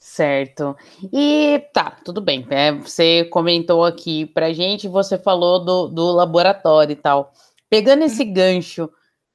Certo. 0.00 0.74
E 1.12 1.58
tá, 1.74 1.90
tudo 2.02 2.22
bem. 2.22 2.46
É, 2.48 2.72
você 2.72 3.26
comentou 3.26 3.84
aqui 3.84 4.24
pra 4.24 4.50
gente, 4.50 4.88
você 4.88 5.18
falou 5.18 5.62
do, 5.62 5.88
do 5.88 6.10
laboratório 6.12 6.94
e 6.94 6.96
tal. 6.96 7.34
Pegando 7.68 8.04
esse 8.04 8.22
uhum. 8.22 8.32
gancho, 8.32 8.90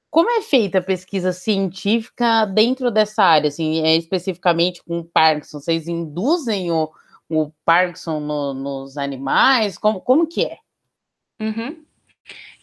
como 0.10 0.32
é 0.32 0.42
feita 0.42 0.80
a 0.80 0.84
pesquisa 0.84 1.32
científica 1.32 2.46
dentro 2.46 2.90
dessa 2.90 3.24
área, 3.24 3.48
assim, 3.48 3.86
é, 3.86 3.96
especificamente 3.96 4.84
com 4.84 5.00
o 5.00 5.06
Parkinson? 5.06 5.60
Vocês 5.60 5.88
induzem 5.88 6.72
o, 6.72 6.90
o 7.30 7.52
Parkinson 7.64 8.20
no, 8.20 8.54
nos 8.56 8.98
animais? 8.98 9.78
Como, 9.78 10.02
como 10.02 10.26
que 10.26 10.46
é? 10.46 10.58
Uhum. 11.40 11.86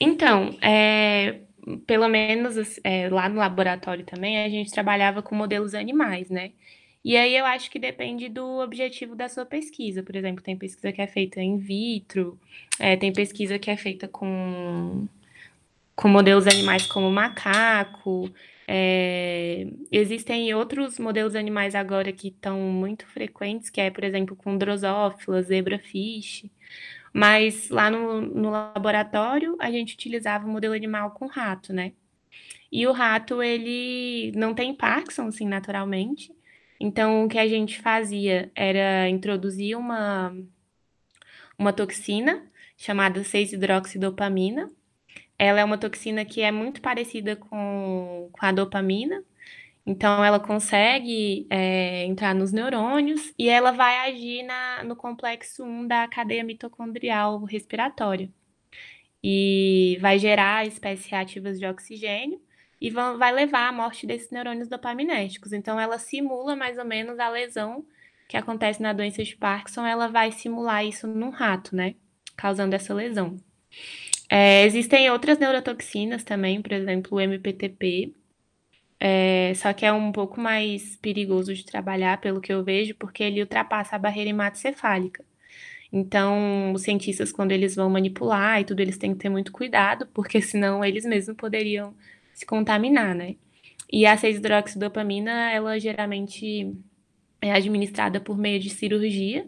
Então, 0.00 0.56
é, 0.60 1.42
pelo 1.86 2.08
menos 2.08 2.80
é, 2.82 3.08
lá 3.08 3.28
no 3.28 3.36
laboratório 3.36 4.04
também, 4.04 4.42
a 4.42 4.48
gente 4.48 4.72
trabalhava 4.72 5.22
com 5.22 5.36
modelos 5.36 5.72
animais, 5.72 6.28
né? 6.28 6.50
E 7.04 7.16
aí 7.16 7.36
eu 7.36 7.44
acho 7.44 7.70
que 7.70 7.78
depende 7.78 8.28
do 8.28 8.60
objetivo 8.60 9.16
da 9.16 9.28
sua 9.28 9.44
pesquisa. 9.44 10.02
Por 10.02 10.14
exemplo, 10.14 10.42
tem 10.42 10.56
pesquisa 10.56 10.92
que 10.92 11.02
é 11.02 11.06
feita 11.06 11.40
in 11.42 11.58
vitro, 11.58 12.38
é, 12.78 12.96
tem 12.96 13.12
pesquisa 13.12 13.58
que 13.58 13.70
é 13.70 13.76
feita 13.76 14.06
com, 14.06 15.06
com 15.96 16.08
modelos 16.08 16.46
animais 16.46 16.86
como 16.86 17.10
macaco. 17.10 18.30
É, 18.68 19.66
existem 19.90 20.54
outros 20.54 20.98
modelos 20.98 21.34
animais 21.34 21.74
agora 21.74 22.12
que 22.12 22.28
estão 22.28 22.58
muito 22.60 23.06
frequentes, 23.06 23.68
que 23.70 23.80
é, 23.80 23.90
por 23.90 24.04
exemplo, 24.04 24.36
com 24.36 24.56
drosófila, 24.56 25.42
zebrafish. 25.42 26.50
Mas 27.12 27.68
lá 27.68 27.90
no, 27.90 28.20
no 28.22 28.50
laboratório 28.50 29.56
a 29.60 29.70
gente 29.70 29.94
utilizava 29.94 30.46
o 30.46 30.50
modelo 30.50 30.74
animal 30.74 31.10
com 31.12 31.26
rato, 31.26 31.72
né? 31.72 31.92
E 32.70 32.86
o 32.86 32.92
rato, 32.92 33.42
ele 33.42 34.32
não 34.34 34.54
tem 34.54 34.74
Parkinson, 34.74 35.26
assim, 35.26 35.46
naturalmente. 35.46 36.32
Então, 36.82 37.24
o 37.24 37.28
que 37.28 37.38
a 37.38 37.46
gente 37.46 37.80
fazia 37.80 38.50
era 38.54 39.08
introduzir 39.08 39.76
uma, 39.76 40.34
uma 41.58 41.72
toxina 41.72 42.50
chamada 42.76 43.22
6-hidroxidopamina. 43.22 44.70
Ela 45.38 45.60
é 45.60 45.64
uma 45.64 45.78
toxina 45.78 46.24
que 46.24 46.40
é 46.42 46.50
muito 46.50 46.80
parecida 46.82 47.36
com, 47.36 48.28
com 48.32 48.46
a 48.46 48.52
dopamina, 48.52 49.24
então, 49.84 50.24
ela 50.24 50.38
consegue 50.38 51.46
é, 51.50 52.04
entrar 52.04 52.34
nos 52.34 52.52
neurônios 52.52 53.32
e 53.38 53.48
ela 53.48 53.72
vai 53.72 54.08
agir 54.10 54.44
na, 54.44 54.84
no 54.84 54.94
complexo 54.94 55.64
1 55.64 55.88
da 55.88 56.06
cadeia 56.08 56.44
mitocondrial 56.44 57.42
respiratória. 57.44 58.30
E 59.22 59.98
vai 60.00 60.18
gerar 60.18 60.66
espécies 60.66 61.06
reativas 61.06 61.58
de 61.58 61.66
oxigênio. 61.66 62.40
E 62.82 62.90
vão, 62.90 63.16
vai 63.16 63.30
levar 63.30 63.68
à 63.68 63.72
morte 63.72 64.04
desses 64.08 64.28
neurônios 64.32 64.68
dopaminérgicos. 64.68 65.52
Então, 65.52 65.78
ela 65.78 66.00
simula 66.00 66.56
mais 66.56 66.76
ou 66.78 66.84
menos 66.84 67.16
a 67.20 67.28
lesão 67.28 67.86
que 68.26 68.36
acontece 68.36 68.82
na 68.82 68.92
doença 68.92 69.22
de 69.22 69.36
Parkinson, 69.36 69.86
ela 69.86 70.08
vai 70.08 70.32
simular 70.32 70.84
isso 70.84 71.06
num 71.06 71.30
rato, 71.30 71.76
né? 71.76 71.94
Causando 72.36 72.74
essa 72.74 72.92
lesão. 72.92 73.36
É, 74.28 74.64
existem 74.64 75.08
outras 75.10 75.38
neurotoxinas 75.38 76.24
também, 76.24 76.60
por 76.60 76.72
exemplo, 76.72 77.18
o 77.18 77.20
MPTP, 77.20 78.12
é, 78.98 79.52
só 79.54 79.72
que 79.72 79.86
é 79.86 79.92
um 79.92 80.10
pouco 80.10 80.40
mais 80.40 80.96
perigoso 80.96 81.54
de 81.54 81.64
trabalhar, 81.64 82.20
pelo 82.20 82.40
que 82.40 82.52
eu 82.52 82.64
vejo, 82.64 82.96
porque 82.96 83.22
ele 83.22 83.40
ultrapassa 83.42 83.94
a 83.94 83.98
barreira 83.98 84.30
hematocefálica. 84.30 85.24
Então, 85.92 86.72
os 86.72 86.82
cientistas, 86.82 87.30
quando 87.30 87.52
eles 87.52 87.76
vão 87.76 87.88
manipular 87.90 88.60
e 88.60 88.64
tudo, 88.64 88.80
eles 88.80 88.98
têm 88.98 89.12
que 89.12 89.20
ter 89.20 89.28
muito 89.28 89.52
cuidado, 89.52 90.08
porque 90.12 90.40
senão 90.42 90.84
eles 90.84 91.04
mesmos 91.04 91.36
poderiam 91.36 91.94
se 92.32 92.46
contaminar, 92.46 93.14
né? 93.14 93.36
E 93.92 94.06
a 94.06 94.16
6-hidroxidopamina, 94.16 95.50
ela 95.50 95.78
geralmente 95.78 96.74
é 97.40 97.52
administrada 97.52 98.20
por 98.20 98.38
meio 98.38 98.58
de 98.58 98.70
cirurgia. 98.70 99.46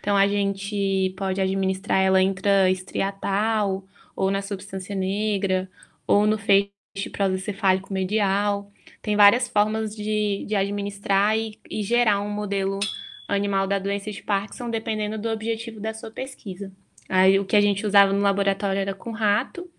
Então, 0.00 0.16
a 0.16 0.26
gente 0.26 1.14
pode 1.16 1.40
administrar 1.40 2.00
ela 2.00 2.22
intraestriatal, 2.22 3.84
ou 4.16 4.30
na 4.30 4.40
substância 4.40 4.94
negra, 4.94 5.70
ou 6.06 6.26
no 6.26 6.38
feixe 6.38 6.72
prosencefálico 7.12 7.92
medial. 7.92 8.72
Tem 9.02 9.14
várias 9.14 9.48
formas 9.48 9.94
de, 9.94 10.44
de 10.46 10.54
administrar 10.54 11.36
e, 11.38 11.58
e 11.70 11.82
gerar 11.82 12.20
um 12.20 12.30
modelo 12.30 12.80
animal 13.28 13.66
da 13.66 13.78
doença 13.78 14.10
de 14.10 14.22
Parkinson, 14.22 14.70
dependendo 14.70 15.18
do 15.18 15.28
objetivo 15.28 15.80
da 15.80 15.92
sua 15.92 16.10
pesquisa. 16.10 16.72
Aí, 17.08 17.38
o 17.38 17.44
que 17.44 17.56
a 17.56 17.60
gente 17.60 17.86
usava 17.86 18.12
no 18.12 18.20
laboratório 18.20 18.80
era 18.80 18.94
com 18.94 19.10
rato 19.10 19.70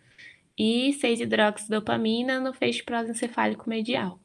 e 0.58 0.98
6-hidroxidopamina 1.02 2.40
no 2.40 2.54
feixe 2.54 2.84
prosencefálico 2.84 3.70
medial. 3.70 4.20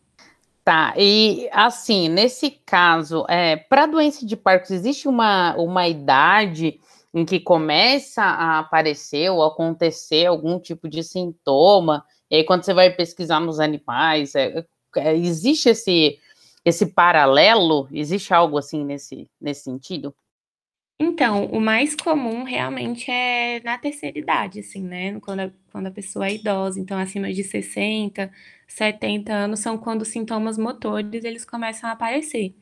Tá, 0.64 0.92
e 0.98 1.48
assim, 1.50 2.08
nesse 2.10 2.50
caso, 2.50 3.24
é, 3.26 3.56
para 3.56 3.86
doença 3.86 4.26
de 4.26 4.36
Parkinson, 4.36 4.74
existe 4.74 5.08
uma, 5.08 5.56
uma 5.56 5.88
idade 5.88 6.78
em 7.14 7.24
que 7.24 7.40
começa 7.40 8.22
a 8.22 8.58
aparecer 8.58 9.30
ou 9.30 9.42
acontecer 9.42 10.26
algum 10.26 10.58
tipo 10.58 10.86
de 10.86 11.02
sintoma? 11.02 12.04
E 12.30 12.36
aí, 12.36 12.44
quando 12.44 12.64
você 12.64 12.74
vai 12.74 12.90
pesquisar 12.90 13.40
nos 13.40 13.58
animais, 13.58 14.34
é, 14.34 14.62
é, 14.96 15.16
existe 15.16 15.70
esse, 15.70 16.18
esse 16.62 16.86
paralelo? 16.92 17.88
Existe 17.90 18.34
algo 18.34 18.58
assim 18.58 18.84
nesse, 18.84 19.26
nesse 19.40 19.62
sentido? 19.62 20.14
Então, 21.00 21.46
o 21.46 21.60
mais 21.60 21.94
comum 21.94 22.42
realmente 22.42 23.08
é 23.10 23.60
na 23.62 23.78
terceira 23.78 24.18
idade, 24.18 24.60
assim, 24.60 24.82
né? 24.82 25.18
Quando 25.20 25.40
a, 25.40 25.50
quando 25.70 25.86
a 25.86 25.90
pessoa 25.92 26.26
é 26.26 26.34
idosa, 26.34 26.80
então 26.80 26.98
acima 26.98 27.32
de 27.32 27.44
60, 27.44 28.30
70 28.66 29.32
anos 29.32 29.60
são 29.60 29.78
quando 29.78 30.02
os 30.02 30.08
sintomas 30.08 30.58
motores 30.58 31.24
eles 31.24 31.44
começam 31.44 31.88
a 31.88 31.92
aparecer. 31.92 32.54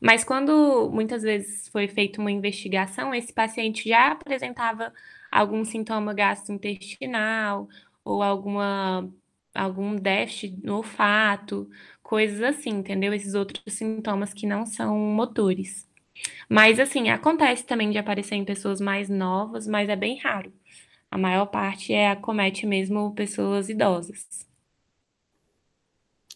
Mas 0.00 0.24
quando 0.24 0.90
muitas 0.92 1.22
vezes 1.22 1.68
foi 1.68 1.86
feita 1.86 2.20
uma 2.20 2.32
investigação, 2.32 3.14
esse 3.14 3.32
paciente 3.32 3.88
já 3.88 4.10
apresentava 4.12 4.92
algum 5.30 5.64
sintoma 5.64 6.12
gastrointestinal 6.14 7.68
ou 8.04 8.22
alguma 8.22 9.08
algum 9.54 9.94
déficit 9.94 10.58
no 10.64 10.78
olfato, 10.78 11.68
coisas 12.02 12.42
assim, 12.42 12.70
entendeu? 12.70 13.14
Esses 13.14 13.34
outros 13.34 13.62
sintomas 13.72 14.34
que 14.34 14.46
não 14.48 14.66
são 14.66 14.98
motores. 14.98 15.86
Mas, 16.48 16.78
assim, 16.78 17.08
acontece 17.08 17.64
também 17.64 17.90
de 17.90 17.98
aparecer 17.98 18.34
em 18.36 18.44
pessoas 18.44 18.80
mais 18.80 19.08
novas, 19.08 19.66
mas 19.66 19.88
é 19.88 19.96
bem 19.96 20.18
raro. 20.18 20.52
A 21.10 21.18
maior 21.18 21.46
parte 21.46 21.92
é 21.92 22.10
acomete 22.10 22.66
mesmo 22.66 23.14
pessoas 23.14 23.68
idosas. 23.68 24.44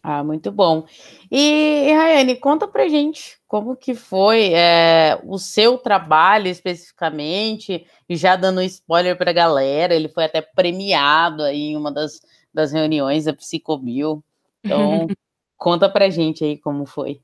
Ah, 0.02 0.22
muito 0.22 0.52
bom. 0.52 0.86
E, 1.30 1.92
Rayane, 1.92 2.36
conta 2.36 2.68
pra 2.68 2.88
gente 2.88 3.38
como 3.48 3.76
que 3.76 3.94
foi 3.94 4.52
é, 4.54 5.20
o 5.24 5.38
seu 5.38 5.76
trabalho 5.76 6.46
especificamente, 6.48 7.84
e 8.08 8.16
já 8.16 8.36
dando 8.36 8.62
spoiler 8.62 9.18
pra 9.18 9.32
galera, 9.32 9.94
ele 9.94 10.08
foi 10.08 10.24
até 10.24 10.40
premiado 10.40 11.42
aí 11.42 11.70
em 11.70 11.76
uma 11.76 11.90
das, 11.90 12.20
das 12.54 12.72
reuniões 12.72 13.24
da 13.24 13.32
Psicobio. 13.32 14.22
Então, 14.64 15.08
conta 15.58 15.88
pra 15.88 16.08
gente 16.10 16.44
aí 16.44 16.56
como 16.56 16.86
foi. 16.86 17.20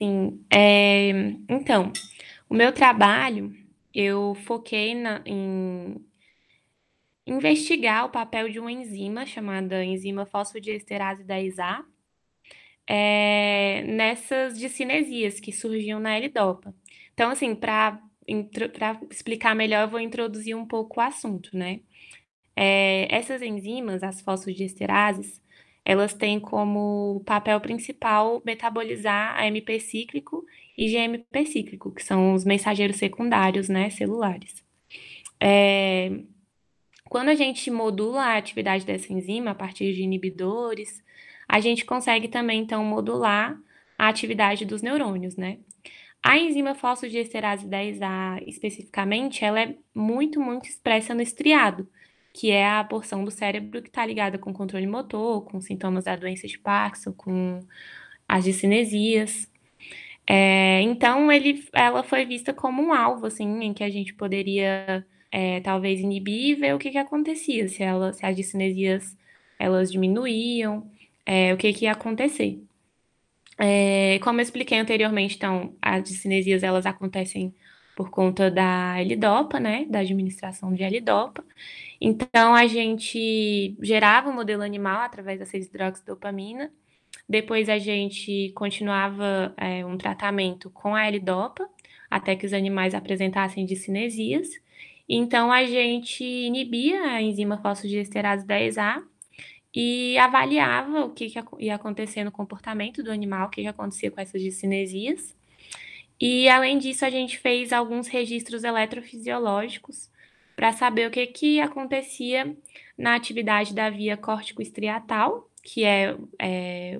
Sim, 0.00 0.44
é, 0.52 1.10
então, 1.48 1.92
o 2.48 2.54
meu 2.54 2.72
trabalho, 2.72 3.52
eu 3.94 4.34
foquei 4.46 4.94
na, 4.94 5.22
em 5.26 5.96
investigar 7.26 8.04
o 8.04 8.10
papel 8.10 8.48
de 8.50 8.58
uma 8.60 8.70
enzima 8.72 9.24
chamada 9.26 9.84
enzima 9.84 10.26
fosfodiesterase 10.26 11.24
10A 11.24 11.82
é, 12.86 13.82
nessas 13.84 14.58
discinesias 14.58 15.40
que 15.40 15.52
surgiam 15.52 16.00
na 16.00 16.16
L-Dopa. 16.16 16.74
Então, 17.14 17.30
assim, 17.30 17.54
para 17.54 18.00
explicar 19.10 19.54
melhor, 19.56 19.84
eu 19.84 19.90
vou 19.90 20.00
introduzir 20.00 20.56
um 20.56 20.66
pouco 20.66 21.00
o 21.00 21.02
assunto, 21.04 21.56
né? 21.56 21.80
É, 22.56 23.08
essas 23.14 23.42
enzimas, 23.42 24.02
as 24.02 24.20
fosfodiesterases, 24.22 25.42
elas 25.84 26.14
têm 26.14 26.40
como 26.40 27.22
papel 27.26 27.60
principal 27.60 28.42
metabolizar 28.44 29.38
AMP 29.38 29.78
cíclico 29.80 30.44
e 30.76 30.88
GMP 30.88 31.44
cíclico, 31.44 31.92
que 31.92 32.02
são 32.02 32.34
os 32.34 32.44
mensageiros 32.44 32.96
secundários, 32.96 33.68
né, 33.68 33.90
celulares. 33.90 34.64
É, 35.40 36.10
quando 37.08 37.28
a 37.28 37.34
gente 37.34 37.70
modula 37.70 38.22
a 38.22 38.36
atividade 38.36 38.86
dessa 38.86 39.12
enzima 39.12 39.50
a 39.50 39.54
partir 39.54 39.92
de 39.92 40.02
inibidores, 40.02 41.04
a 41.46 41.60
gente 41.60 41.84
consegue 41.84 42.28
também, 42.28 42.62
então, 42.62 42.82
modular 42.84 43.56
a 43.98 44.08
atividade 44.08 44.64
dos 44.64 44.82
neurônios, 44.82 45.36
né? 45.36 45.58
A 46.22 46.38
enzima 46.38 46.74
fosfodiesterase 46.74 47.66
10A, 47.66 48.42
especificamente, 48.46 49.44
ela 49.44 49.60
é 49.60 49.76
muito, 49.94 50.40
muito 50.40 50.66
expressa 50.68 51.14
no 51.14 51.20
estriado, 51.20 51.86
que 52.34 52.50
é 52.50 52.68
a 52.68 52.82
porção 52.84 53.24
do 53.24 53.30
cérebro 53.30 53.80
que 53.80 53.88
está 53.88 54.04
ligada 54.04 54.38
com 54.38 54.52
controle 54.52 54.88
motor, 54.88 55.44
com 55.44 55.60
sintomas 55.60 56.04
da 56.04 56.16
doença 56.16 56.48
de 56.48 56.58
Parkinson, 56.58 57.12
com 57.12 57.60
as 58.28 58.44
discinesias. 58.44 59.48
É, 60.26 60.80
então, 60.82 61.30
ele, 61.30 61.64
ela 61.72 62.02
foi 62.02 62.24
vista 62.26 62.52
como 62.52 62.82
um 62.82 62.92
alvo, 62.92 63.26
assim, 63.26 63.62
em 63.64 63.72
que 63.72 63.84
a 63.84 63.90
gente 63.90 64.14
poderia, 64.14 65.06
é, 65.30 65.60
talvez, 65.60 66.00
inibir 66.00 66.50
e 66.50 66.54
ver 66.56 66.74
o 66.74 66.78
que, 66.78 66.90
que 66.90 66.98
acontecia, 66.98 67.68
se, 67.68 67.82
ela, 67.84 68.12
se 68.12 68.26
as 68.26 68.34
discinesias 68.36 69.16
elas 69.58 69.92
diminuíam, 69.92 70.90
é, 71.24 71.54
o 71.54 71.56
que, 71.56 71.72
que 71.72 71.84
ia 71.84 71.92
acontecer. 71.92 72.60
É, 73.58 74.18
como 74.22 74.40
eu 74.40 74.42
expliquei 74.42 74.78
anteriormente, 74.78 75.36
então, 75.36 75.74
as 75.80 76.02
discinesias, 76.02 76.64
elas 76.64 76.86
acontecem 76.86 77.54
por 77.96 78.10
conta 78.10 78.50
da 78.50 79.00
L-DOPA, 79.00 79.60
né, 79.60 79.86
da 79.88 80.00
administração 80.00 80.72
de 80.72 80.82
L-DOPA, 80.82 81.44
então, 82.06 82.54
a 82.54 82.66
gente 82.66 83.76
gerava 83.80 84.28
o 84.28 84.32
um 84.32 84.34
modelo 84.34 84.62
animal 84.62 85.00
através 85.00 85.38
da 85.38 85.46
6-hidroxidopamina. 85.46 86.70
Depois, 87.26 87.68
a 87.70 87.78
gente 87.78 88.52
continuava 88.54 89.54
é, 89.56 89.86
um 89.86 89.96
tratamento 89.96 90.68
com 90.68 90.94
a 90.94 91.06
L-Dopa, 91.06 91.66
até 92.10 92.36
que 92.36 92.44
os 92.44 92.52
animais 92.52 92.94
apresentassem 92.94 93.64
discinesias. 93.64 94.48
Então, 95.08 95.50
a 95.50 95.64
gente 95.64 96.22
inibia 96.22 97.02
a 97.04 97.22
enzima 97.22 97.56
fosfodiesterase 97.56 98.46
10A 98.46 99.02
e 99.74 100.18
avaliava 100.18 101.06
o 101.06 101.10
que, 101.10 101.30
que 101.30 101.40
ia 101.60 101.76
acontecer 101.76 102.22
no 102.22 102.30
comportamento 102.30 103.02
do 103.02 103.10
animal, 103.10 103.46
o 103.46 103.50
que, 103.50 103.62
que 103.62 103.68
acontecia 103.68 104.10
com 104.10 104.20
essas 104.20 104.42
discinesias. 104.42 105.34
E, 106.26 106.48
além 106.48 106.78
disso, 106.78 107.04
a 107.04 107.10
gente 107.10 107.36
fez 107.36 107.70
alguns 107.70 108.08
registros 108.08 108.64
eletrofisiológicos 108.64 110.10
para 110.56 110.72
saber 110.72 111.06
o 111.06 111.10
que, 111.10 111.26
que 111.26 111.60
acontecia 111.60 112.56
na 112.96 113.14
atividade 113.14 113.74
da 113.74 113.90
via 113.90 114.16
córtico-estriatal, 114.16 115.50
que 115.62 115.84
é, 115.84 116.16
é, 116.40 116.98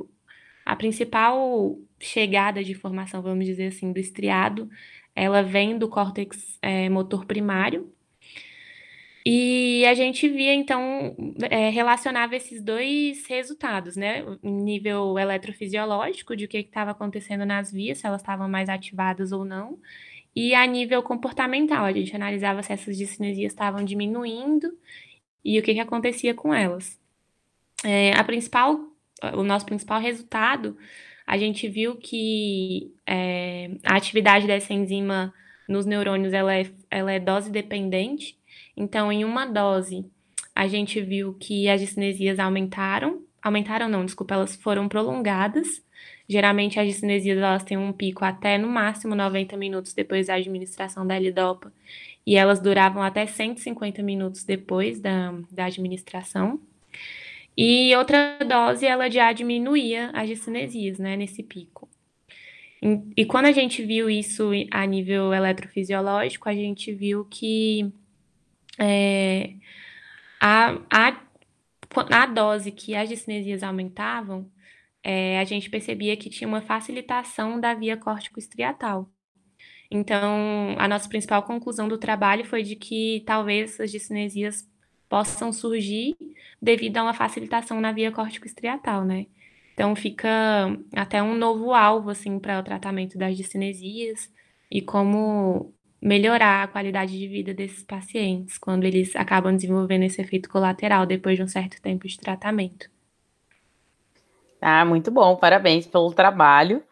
a 0.63 0.77
principal 0.77 1.79
chegada 1.99 2.63
de 2.63 2.73
informação, 2.73 3.23
vamos 3.23 3.47
dizer 3.47 3.69
assim, 3.69 3.95
do 3.95 3.99
estriado, 3.99 4.69
ela 5.17 5.43
vem 5.43 5.79
do 5.79 5.89
córtex 5.89 6.59
é, 6.61 6.91
motor 6.91 7.25
primário. 7.25 7.91
E 9.27 9.87
a 9.87 9.95
gente 9.95 10.29
via, 10.29 10.53
então, 10.55 11.17
é, 11.51 11.71
relacionava 11.71 12.37
esses 12.37 12.63
dois 12.63 13.27
resultados, 13.27 13.97
né? 13.97 14.23
Nível 14.43 15.19
eletrofisiológico, 15.19 16.37
de 16.37 16.45
o 16.45 16.49
que 16.49 16.59
estava 16.59 16.91
acontecendo 16.91 17.47
nas 17.47 17.73
vias, 17.73 17.99
se 17.99 18.07
elas 18.07 18.21
estavam 18.21 18.49
mais 18.49 18.69
ativadas 18.69 19.33
ou 19.33 19.45
não, 19.45 19.79
e 20.37 20.55
a 20.55 20.67
nível 20.67 21.03
comportamental, 21.03 21.85
a 21.85 21.93
gente 21.93 22.15
analisava 22.15 22.63
se 22.63 22.73
essas 22.73 22.97
discinesias 22.97 23.53
estavam 23.53 23.85
diminuindo 23.85 24.77
e 25.45 25.59
o 25.59 25.63
que, 25.63 25.75
que 25.75 25.81
acontecia 25.81 26.35
com 26.35 26.53
elas. 26.53 26.99
É, 27.85 28.13
a 28.15 28.25
principal, 28.25 28.81
o 29.35 29.43
nosso 29.43 29.65
principal 29.65 30.01
resultado, 30.01 30.77
a 31.27 31.39
gente 31.39 31.69
viu 31.69 31.97
que 31.97 32.93
é, 33.07 33.71
a 33.85 33.97
atividade 33.97 34.47
dessa 34.47 34.75
enzima 34.75 35.33
nos 35.69 35.87
neurônios 35.87 36.33
ela 36.33 36.55
é, 36.55 36.71
ela 36.91 37.13
é 37.13 37.21
dose 37.21 37.51
dependente. 37.51 38.37
Então, 38.77 39.11
em 39.13 39.25
uma 39.25 39.47
dose, 39.47 40.05
a 40.55 40.67
gente 40.67 41.01
viu 41.01 41.35
que 41.35 41.69
as 41.69 41.81
discinesias 41.81 42.39
aumentaram 42.39 43.25
aumentaram 43.45 43.89
não, 43.89 44.07
desculpa, 44.07 44.35
elas 44.35 44.57
foram 44.57 44.89
prolongadas. 44.89 45.85
Geralmente 46.27 46.81
as 46.81 46.89
discinesias 46.89 47.37
elas 47.37 47.63
têm 47.63 47.77
um 47.77 47.93
pico 47.93 48.25
até 48.25 48.57
no 48.57 48.67
máximo 48.69 49.15
90 49.15 49.55
minutos 49.59 49.93
depois 49.93 50.29
da 50.29 50.35
administração 50.35 51.07
da 51.07 51.19
lidopa 51.19 51.71
e 52.27 52.37
elas 52.37 52.59
duravam 52.61 53.03
até 53.03 53.27
150 53.27 54.03
minutos 54.03 54.45
depois 54.45 54.99
da, 54.99 55.35
da 55.53 55.67
administração. 55.67 56.59
E 57.57 57.95
outra 57.95 58.39
dose 58.39 58.87
ela 58.87 59.11
já 59.11 59.31
diminuía 59.33 60.11
as 60.15 60.29
discinesias, 60.29 60.99
né, 60.99 61.15
nesse 61.15 61.43
pico. 61.43 61.87
E, 62.83 62.99
e 63.19 63.25
quando 63.27 63.47
a 63.47 63.53
gente 63.53 63.83
viu 63.85 64.09
isso 64.09 64.51
a 64.71 64.87
nível 64.87 65.33
eletrofisiológico, 65.35 66.49
a 66.49 66.55
gente 66.55 66.93
viu 66.93 67.27
que 67.27 67.93
é, 68.79 69.55
a, 70.41 70.75
a, 70.91 71.21
a 72.11 72.27
dose 72.27 72.71
que 72.73 72.95
as 72.95 73.09
discinesias 73.09 73.63
aumentavam, 73.63 74.51
é, 75.03 75.39
a 75.39 75.45
gente 75.45 75.69
percebia 75.69 76.17
que 76.17 76.31
tinha 76.31 76.49
uma 76.49 76.63
facilitação 76.63 77.61
da 77.61 77.75
via 77.75 77.97
córtico-estriatal. 77.97 79.09
Então, 79.91 80.75
a 80.79 80.89
nossa 80.89 81.09
principal 81.09 81.43
conclusão 81.43 81.89
do 81.89 81.99
trabalho 81.99 82.45
foi 82.45 82.63
de 82.63 82.75
que 82.75 83.23
talvez 83.27 83.79
as 83.79 83.91
discinesias 83.91 84.69
possam 85.09 85.53
surgir 85.53 86.17
devido 86.61 86.97
a 86.97 87.03
uma 87.03 87.15
facilitação 87.15 87.81
na 87.81 87.93
via 87.93 88.11
córtico-estriatal, 88.11 89.05
né? 89.05 89.27
Então, 89.75 89.95
fica 89.95 90.29
até 90.97 91.23
um 91.23 91.35
novo 91.37 91.75
alvo, 91.75 92.11
assim, 92.11 92.39
para 92.39 92.61
o 92.61 92.63
tratamento 92.63 93.19
das 93.19 93.37
discinesias 93.37 94.33
e 94.71 94.81
como 94.81 95.74
melhorar 96.05 96.65
a 96.65 96.69
qualidade 96.69 97.19
de 97.19 97.27
vida 97.27 97.55
desses 97.55 97.83
pacientes 97.83 98.59
quando 98.59 98.85
eles 98.85 99.17
acabam 99.17 99.57
desenvolvendo 99.57 100.03
esse 100.03 100.21
efeito 100.21 100.51
colateral 100.51 101.07
depois 101.07 101.37
de 101.39 101.43
um 101.43 101.49
certo 101.49 101.81
tempo 101.81 102.07
de 102.07 102.19
tratamento. 102.19 102.91
Ah, 104.61 104.85
muito 104.85 105.11
bom, 105.11 105.35
parabéns 105.35 105.87
pelo 105.87 106.13
trabalho. 106.13 106.85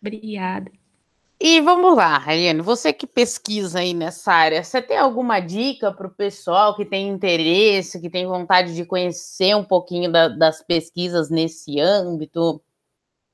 Obrigada. 0.00 0.72
E 1.38 1.60
vamos 1.60 1.96
lá, 1.96 2.18
Rayane, 2.18 2.60
você 2.60 2.92
que 2.92 3.06
pesquisa 3.06 3.78
aí 3.78 3.94
nessa 3.94 4.32
área, 4.32 4.62
você 4.62 4.82
tem 4.82 4.98
alguma 4.98 5.38
dica 5.38 5.92
para 5.92 6.06
o 6.08 6.10
pessoal 6.10 6.74
que 6.74 6.84
tem 6.84 7.08
interesse, 7.08 8.00
que 8.00 8.10
tem 8.10 8.26
vontade 8.26 8.74
de 8.74 8.84
conhecer 8.84 9.54
um 9.54 9.64
pouquinho 9.64 10.10
da, 10.10 10.28
das 10.28 10.62
pesquisas 10.62 11.30
nesse 11.30 11.78
âmbito? 11.78 12.60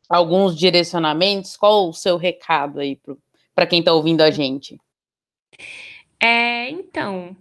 Alguns 0.08 0.56
direcionamentos? 0.56 1.56
Qual 1.56 1.88
o 1.88 1.94
seu 1.94 2.16
recado 2.16 2.78
aí 2.78 2.94
para 2.94 3.16
para 3.56 3.66
quem 3.66 3.80
está 3.80 3.92
ouvindo 3.94 4.20
a 4.20 4.30
gente? 4.30 4.78
É, 6.20 6.70
então, 6.70 7.34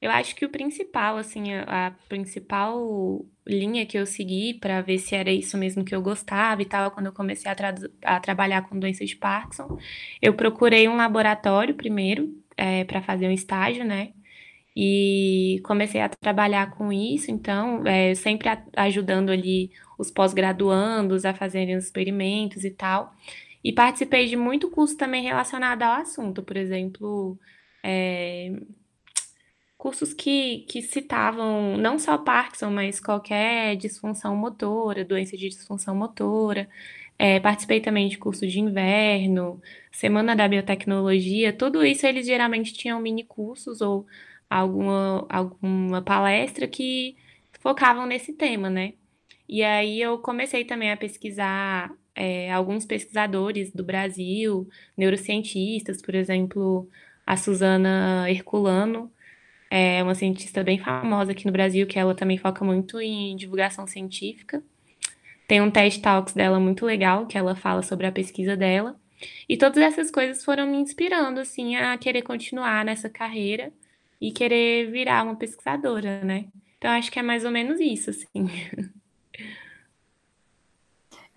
eu 0.00 0.10
acho 0.10 0.34
que 0.34 0.44
o 0.44 0.50
principal, 0.50 1.16
assim, 1.16 1.52
a, 1.54 1.88
a 1.88 1.90
principal 2.08 3.24
linha 3.46 3.86
que 3.86 3.98
eu 3.98 4.04
segui 4.06 4.54
para 4.54 4.80
ver 4.80 4.98
se 4.98 5.14
era 5.14 5.30
isso 5.30 5.56
mesmo 5.56 5.84
que 5.84 5.94
eu 5.94 6.02
gostava 6.02 6.60
e 6.62 6.64
tal, 6.64 6.90
quando 6.90 7.06
eu 7.06 7.12
comecei 7.12 7.50
a, 7.50 7.54
tra 7.54 7.74
a 8.02 8.20
trabalhar 8.20 8.68
com 8.68 8.78
doença 8.78 9.04
de 9.04 9.16
Parkinson, 9.16 9.78
eu 10.20 10.34
procurei 10.34 10.88
um 10.88 10.96
laboratório 10.96 11.74
primeiro 11.74 12.34
é, 12.56 12.84
para 12.84 13.00
fazer 13.02 13.28
um 13.28 13.32
estágio, 13.32 13.84
né? 13.84 14.12
E 14.76 15.60
comecei 15.64 16.00
a 16.00 16.08
trabalhar 16.08 16.70
com 16.76 16.92
isso, 16.92 17.30
então, 17.30 17.86
é, 17.86 18.14
sempre 18.14 18.48
ajudando 18.76 19.30
ali 19.30 19.70
os 19.98 20.10
pós-graduandos 20.10 21.24
a 21.24 21.34
fazerem 21.34 21.76
os 21.76 21.84
experimentos 21.84 22.64
e 22.64 22.70
tal. 22.70 23.12
E 23.62 23.72
participei 23.72 24.26
de 24.26 24.36
muito 24.36 24.70
curso 24.70 24.96
também 24.96 25.22
relacionado 25.22 25.82
ao 25.82 25.92
assunto, 26.00 26.42
por 26.42 26.56
exemplo, 26.56 27.38
é, 27.84 28.52
cursos 29.76 30.12
que, 30.12 30.60
que 30.68 30.82
citavam 30.82 31.76
não 31.78 31.98
só 31.98 32.18
Parkinson, 32.18 32.70
mas 32.70 33.00
qualquer 33.00 33.76
disfunção 33.76 34.36
motora, 34.36 35.04
doença 35.04 35.36
de 35.36 35.48
disfunção 35.48 35.94
motora. 35.94 36.68
É, 37.18 37.40
participei 37.40 37.80
também 37.80 38.08
de 38.08 38.18
curso 38.18 38.46
de 38.46 38.60
inverno, 38.60 39.60
Semana 39.92 40.34
da 40.34 40.48
Biotecnologia, 40.48 41.52
tudo 41.52 41.84
isso 41.84 42.06
eles 42.06 42.26
geralmente 42.26 42.72
tinham 42.72 43.00
mini 43.00 43.24
cursos 43.24 43.80
ou 43.82 44.06
alguma, 44.48 45.26
alguma 45.28 46.02
palestra 46.02 46.66
que 46.66 47.16
focavam 47.60 48.06
nesse 48.06 48.32
tema, 48.34 48.70
né? 48.70 48.94
E 49.48 49.62
aí 49.62 50.00
eu 50.00 50.18
comecei 50.18 50.64
também 50.64 50.92
a 50.92 50.96
pesquisar 50.96 51.92
é, 52.14 52.52
alguns 52.52 52.84
pesquisadores 52.84 53.72
do 53.72 53.84
Brasil, 53.84 54.68
neurocientistas, 54.96 56.02
por 56.02 56.14
exemplo, 56.14 56.88
a 57.26 57.36
Suzana 57.36 58.26
Herculano, 58.28 59.10
é 59.70 60.02
uma 60.02 60.14
cientista 60.14 60.64
bem 60.64 60.78
famosa 60.78 61.32
aqui 61.32 61.46
no 61.46 61.52
Brasil, 61.52 61.86
que 61.86 61.98
ela 61.98 62.14
também 62.14 62.36
foca 62.36 62.64
muito 62.64 63.00
em 63.00 63.36
divulgação 63.36 63.86
científica. 63.86 64.62
Tem 65.46 65.60
um 65.60 65.70
TED 65.70 66.00
Talks 66.00 66.34
dela 66.34 66.58
muito 66.58 66.84
legal, 66.84 67.26
que 67.26 67.38
ela 67.38 67.54
fala 67.54 67.82
sobre 67.82 68.06
a 68.06 68.12
pesquisa 68.12 68.56
dela. 68.56 68.96
E 69.48 69.56
todas 69.56 69.78
essas 69.78 70.10
coisas 70.10 70.44
foram 70.44 70.66
me 70.66 70.78
inspirando, 70.78 71.40
assim, 71.40 71.76
a 71.76 71.96
querer 71.98 72.22
continuar 72.22 72.84
nessa 72.84 73.08
carreira 73.08 73.72
e 74.20 74.32
querer 74.32 74.90
virar 74.90 75.24
uma 75.24 75.36
pesquisadora, 75.36 76.22
né? 76.24 76.46
Então, 76.78 76.90
acho 76.92 77.10
que 77.10 77.18
é 77.18 77.22
mais 77.22 77.44
ou 77.44 77.50
menos 77.50 77.80
isso, 77.80 78.10
assim. 78.10 78.28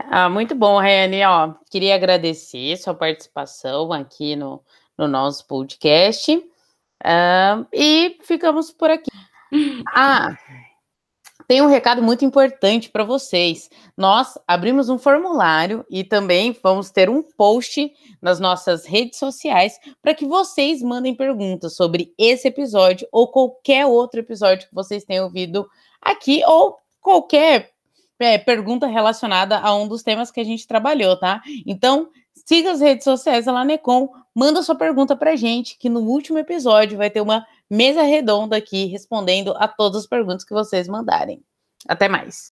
Ah, 0.09 0.29
muito 0.29 0.53
bom, 0.55 0.79
Rayane. 0.79 1.23
Ó, 1.25 1.53
queria 1.69 1.95
agradecer 1.95 2.77
sua 2.77 2.93
participação 2.93 3.91
aqui 3.91 4.35
no, 4.35 4.61
no 4.97 5.07
nosso 5.07 5.45
podcast. 5.47 6.35
Uh, 6.35 7.67
e 7.73 8.17
ficamos 8.23 8.71
por 8.71 8.89
aqui. 8.89 9.09
Ah, 9.95 10.35
tem 11.47 11.61
um 11.61 11.67
recado 11.67 12.01
muito 12.01 12.25
importante 12.25 12.89
para 12.89 13.03
vocês. 13.03 13.69
Nós 13.95 14.37
abrimos 14.47 14.89
um 14.89 14.97
formulário 14.97 15.85
e 15.89 16.03
também 16.03 16.57
vamos 16.63 16.89
ter 16.89 17.09
um 17.09 17.21
post 17.21 17.91
nas 18.19 18.39
nossas 18.39 18.85
redes 18.85 19.19
sociais 19.19 19.77
para 20.01 20.15
que 20.15 20.25
vocês 20.25 20.81
mandem 20.81 21.13
perguntas 21.13 21.75
sobre 21.75 22.11
esse 22.17 22.47
episódio 22.47 23.07
ou 23.11 23.27
qualquer 23.27 23.85
outro 23.85 24.21
episódio 24.21 24.67
que 24.67 24.73
vocês 24.73 25.03
tenham 25.03 25.25
ouvido 25.25 25.69
aqui 26.01 26.41
ou 26.47 26.79
qualquer 26.99 27.72
é, 28.23 28.37
pergunta 28.37 28.87
relacionada 28.87 29.59
a 29.59 29.75
um 29.75 29.87
dos 29.87 30.03
temas 30.03 30.31
que 30.31 30.39
a 30.39 30.43
gente 30.43 30.67
trabalhou, 30.67 31.17
tá? 31.17 31.41
Então, 31.65 32.09
siga 32.45 32.71
as 32.71 32.81
redes 32.81 33.03
sociais 33.03 33.45
da 33.45 33.51
Lanecom, 33.51 34.09
manda 34.33 34.63
sua 34.63 34.75
pergunta 34.75 35.15
pra 35.15 35.35
gente, 35.35 35.77
que 35.77 35.89
no 35.89 36.01
último 36.01 36.37
episódio 36.39 36.97
vai 36.97 37.09
ter 37.09 37.21
uma 37.21 37.45
mesa 37.69 38.01
redonda 38.03 38.57
aqui 38.57 38.85
respondendo 38.85 39.53
a 39.57 39.67
todas 39.67 40.01
as 40.01 40.07
perguntas 40.07 40.43
que 40.43 40.53
vocês 40.53 40.87
mandarem. 40.87 41.43
Até 41.87 42.07
mais! 42.07 42.53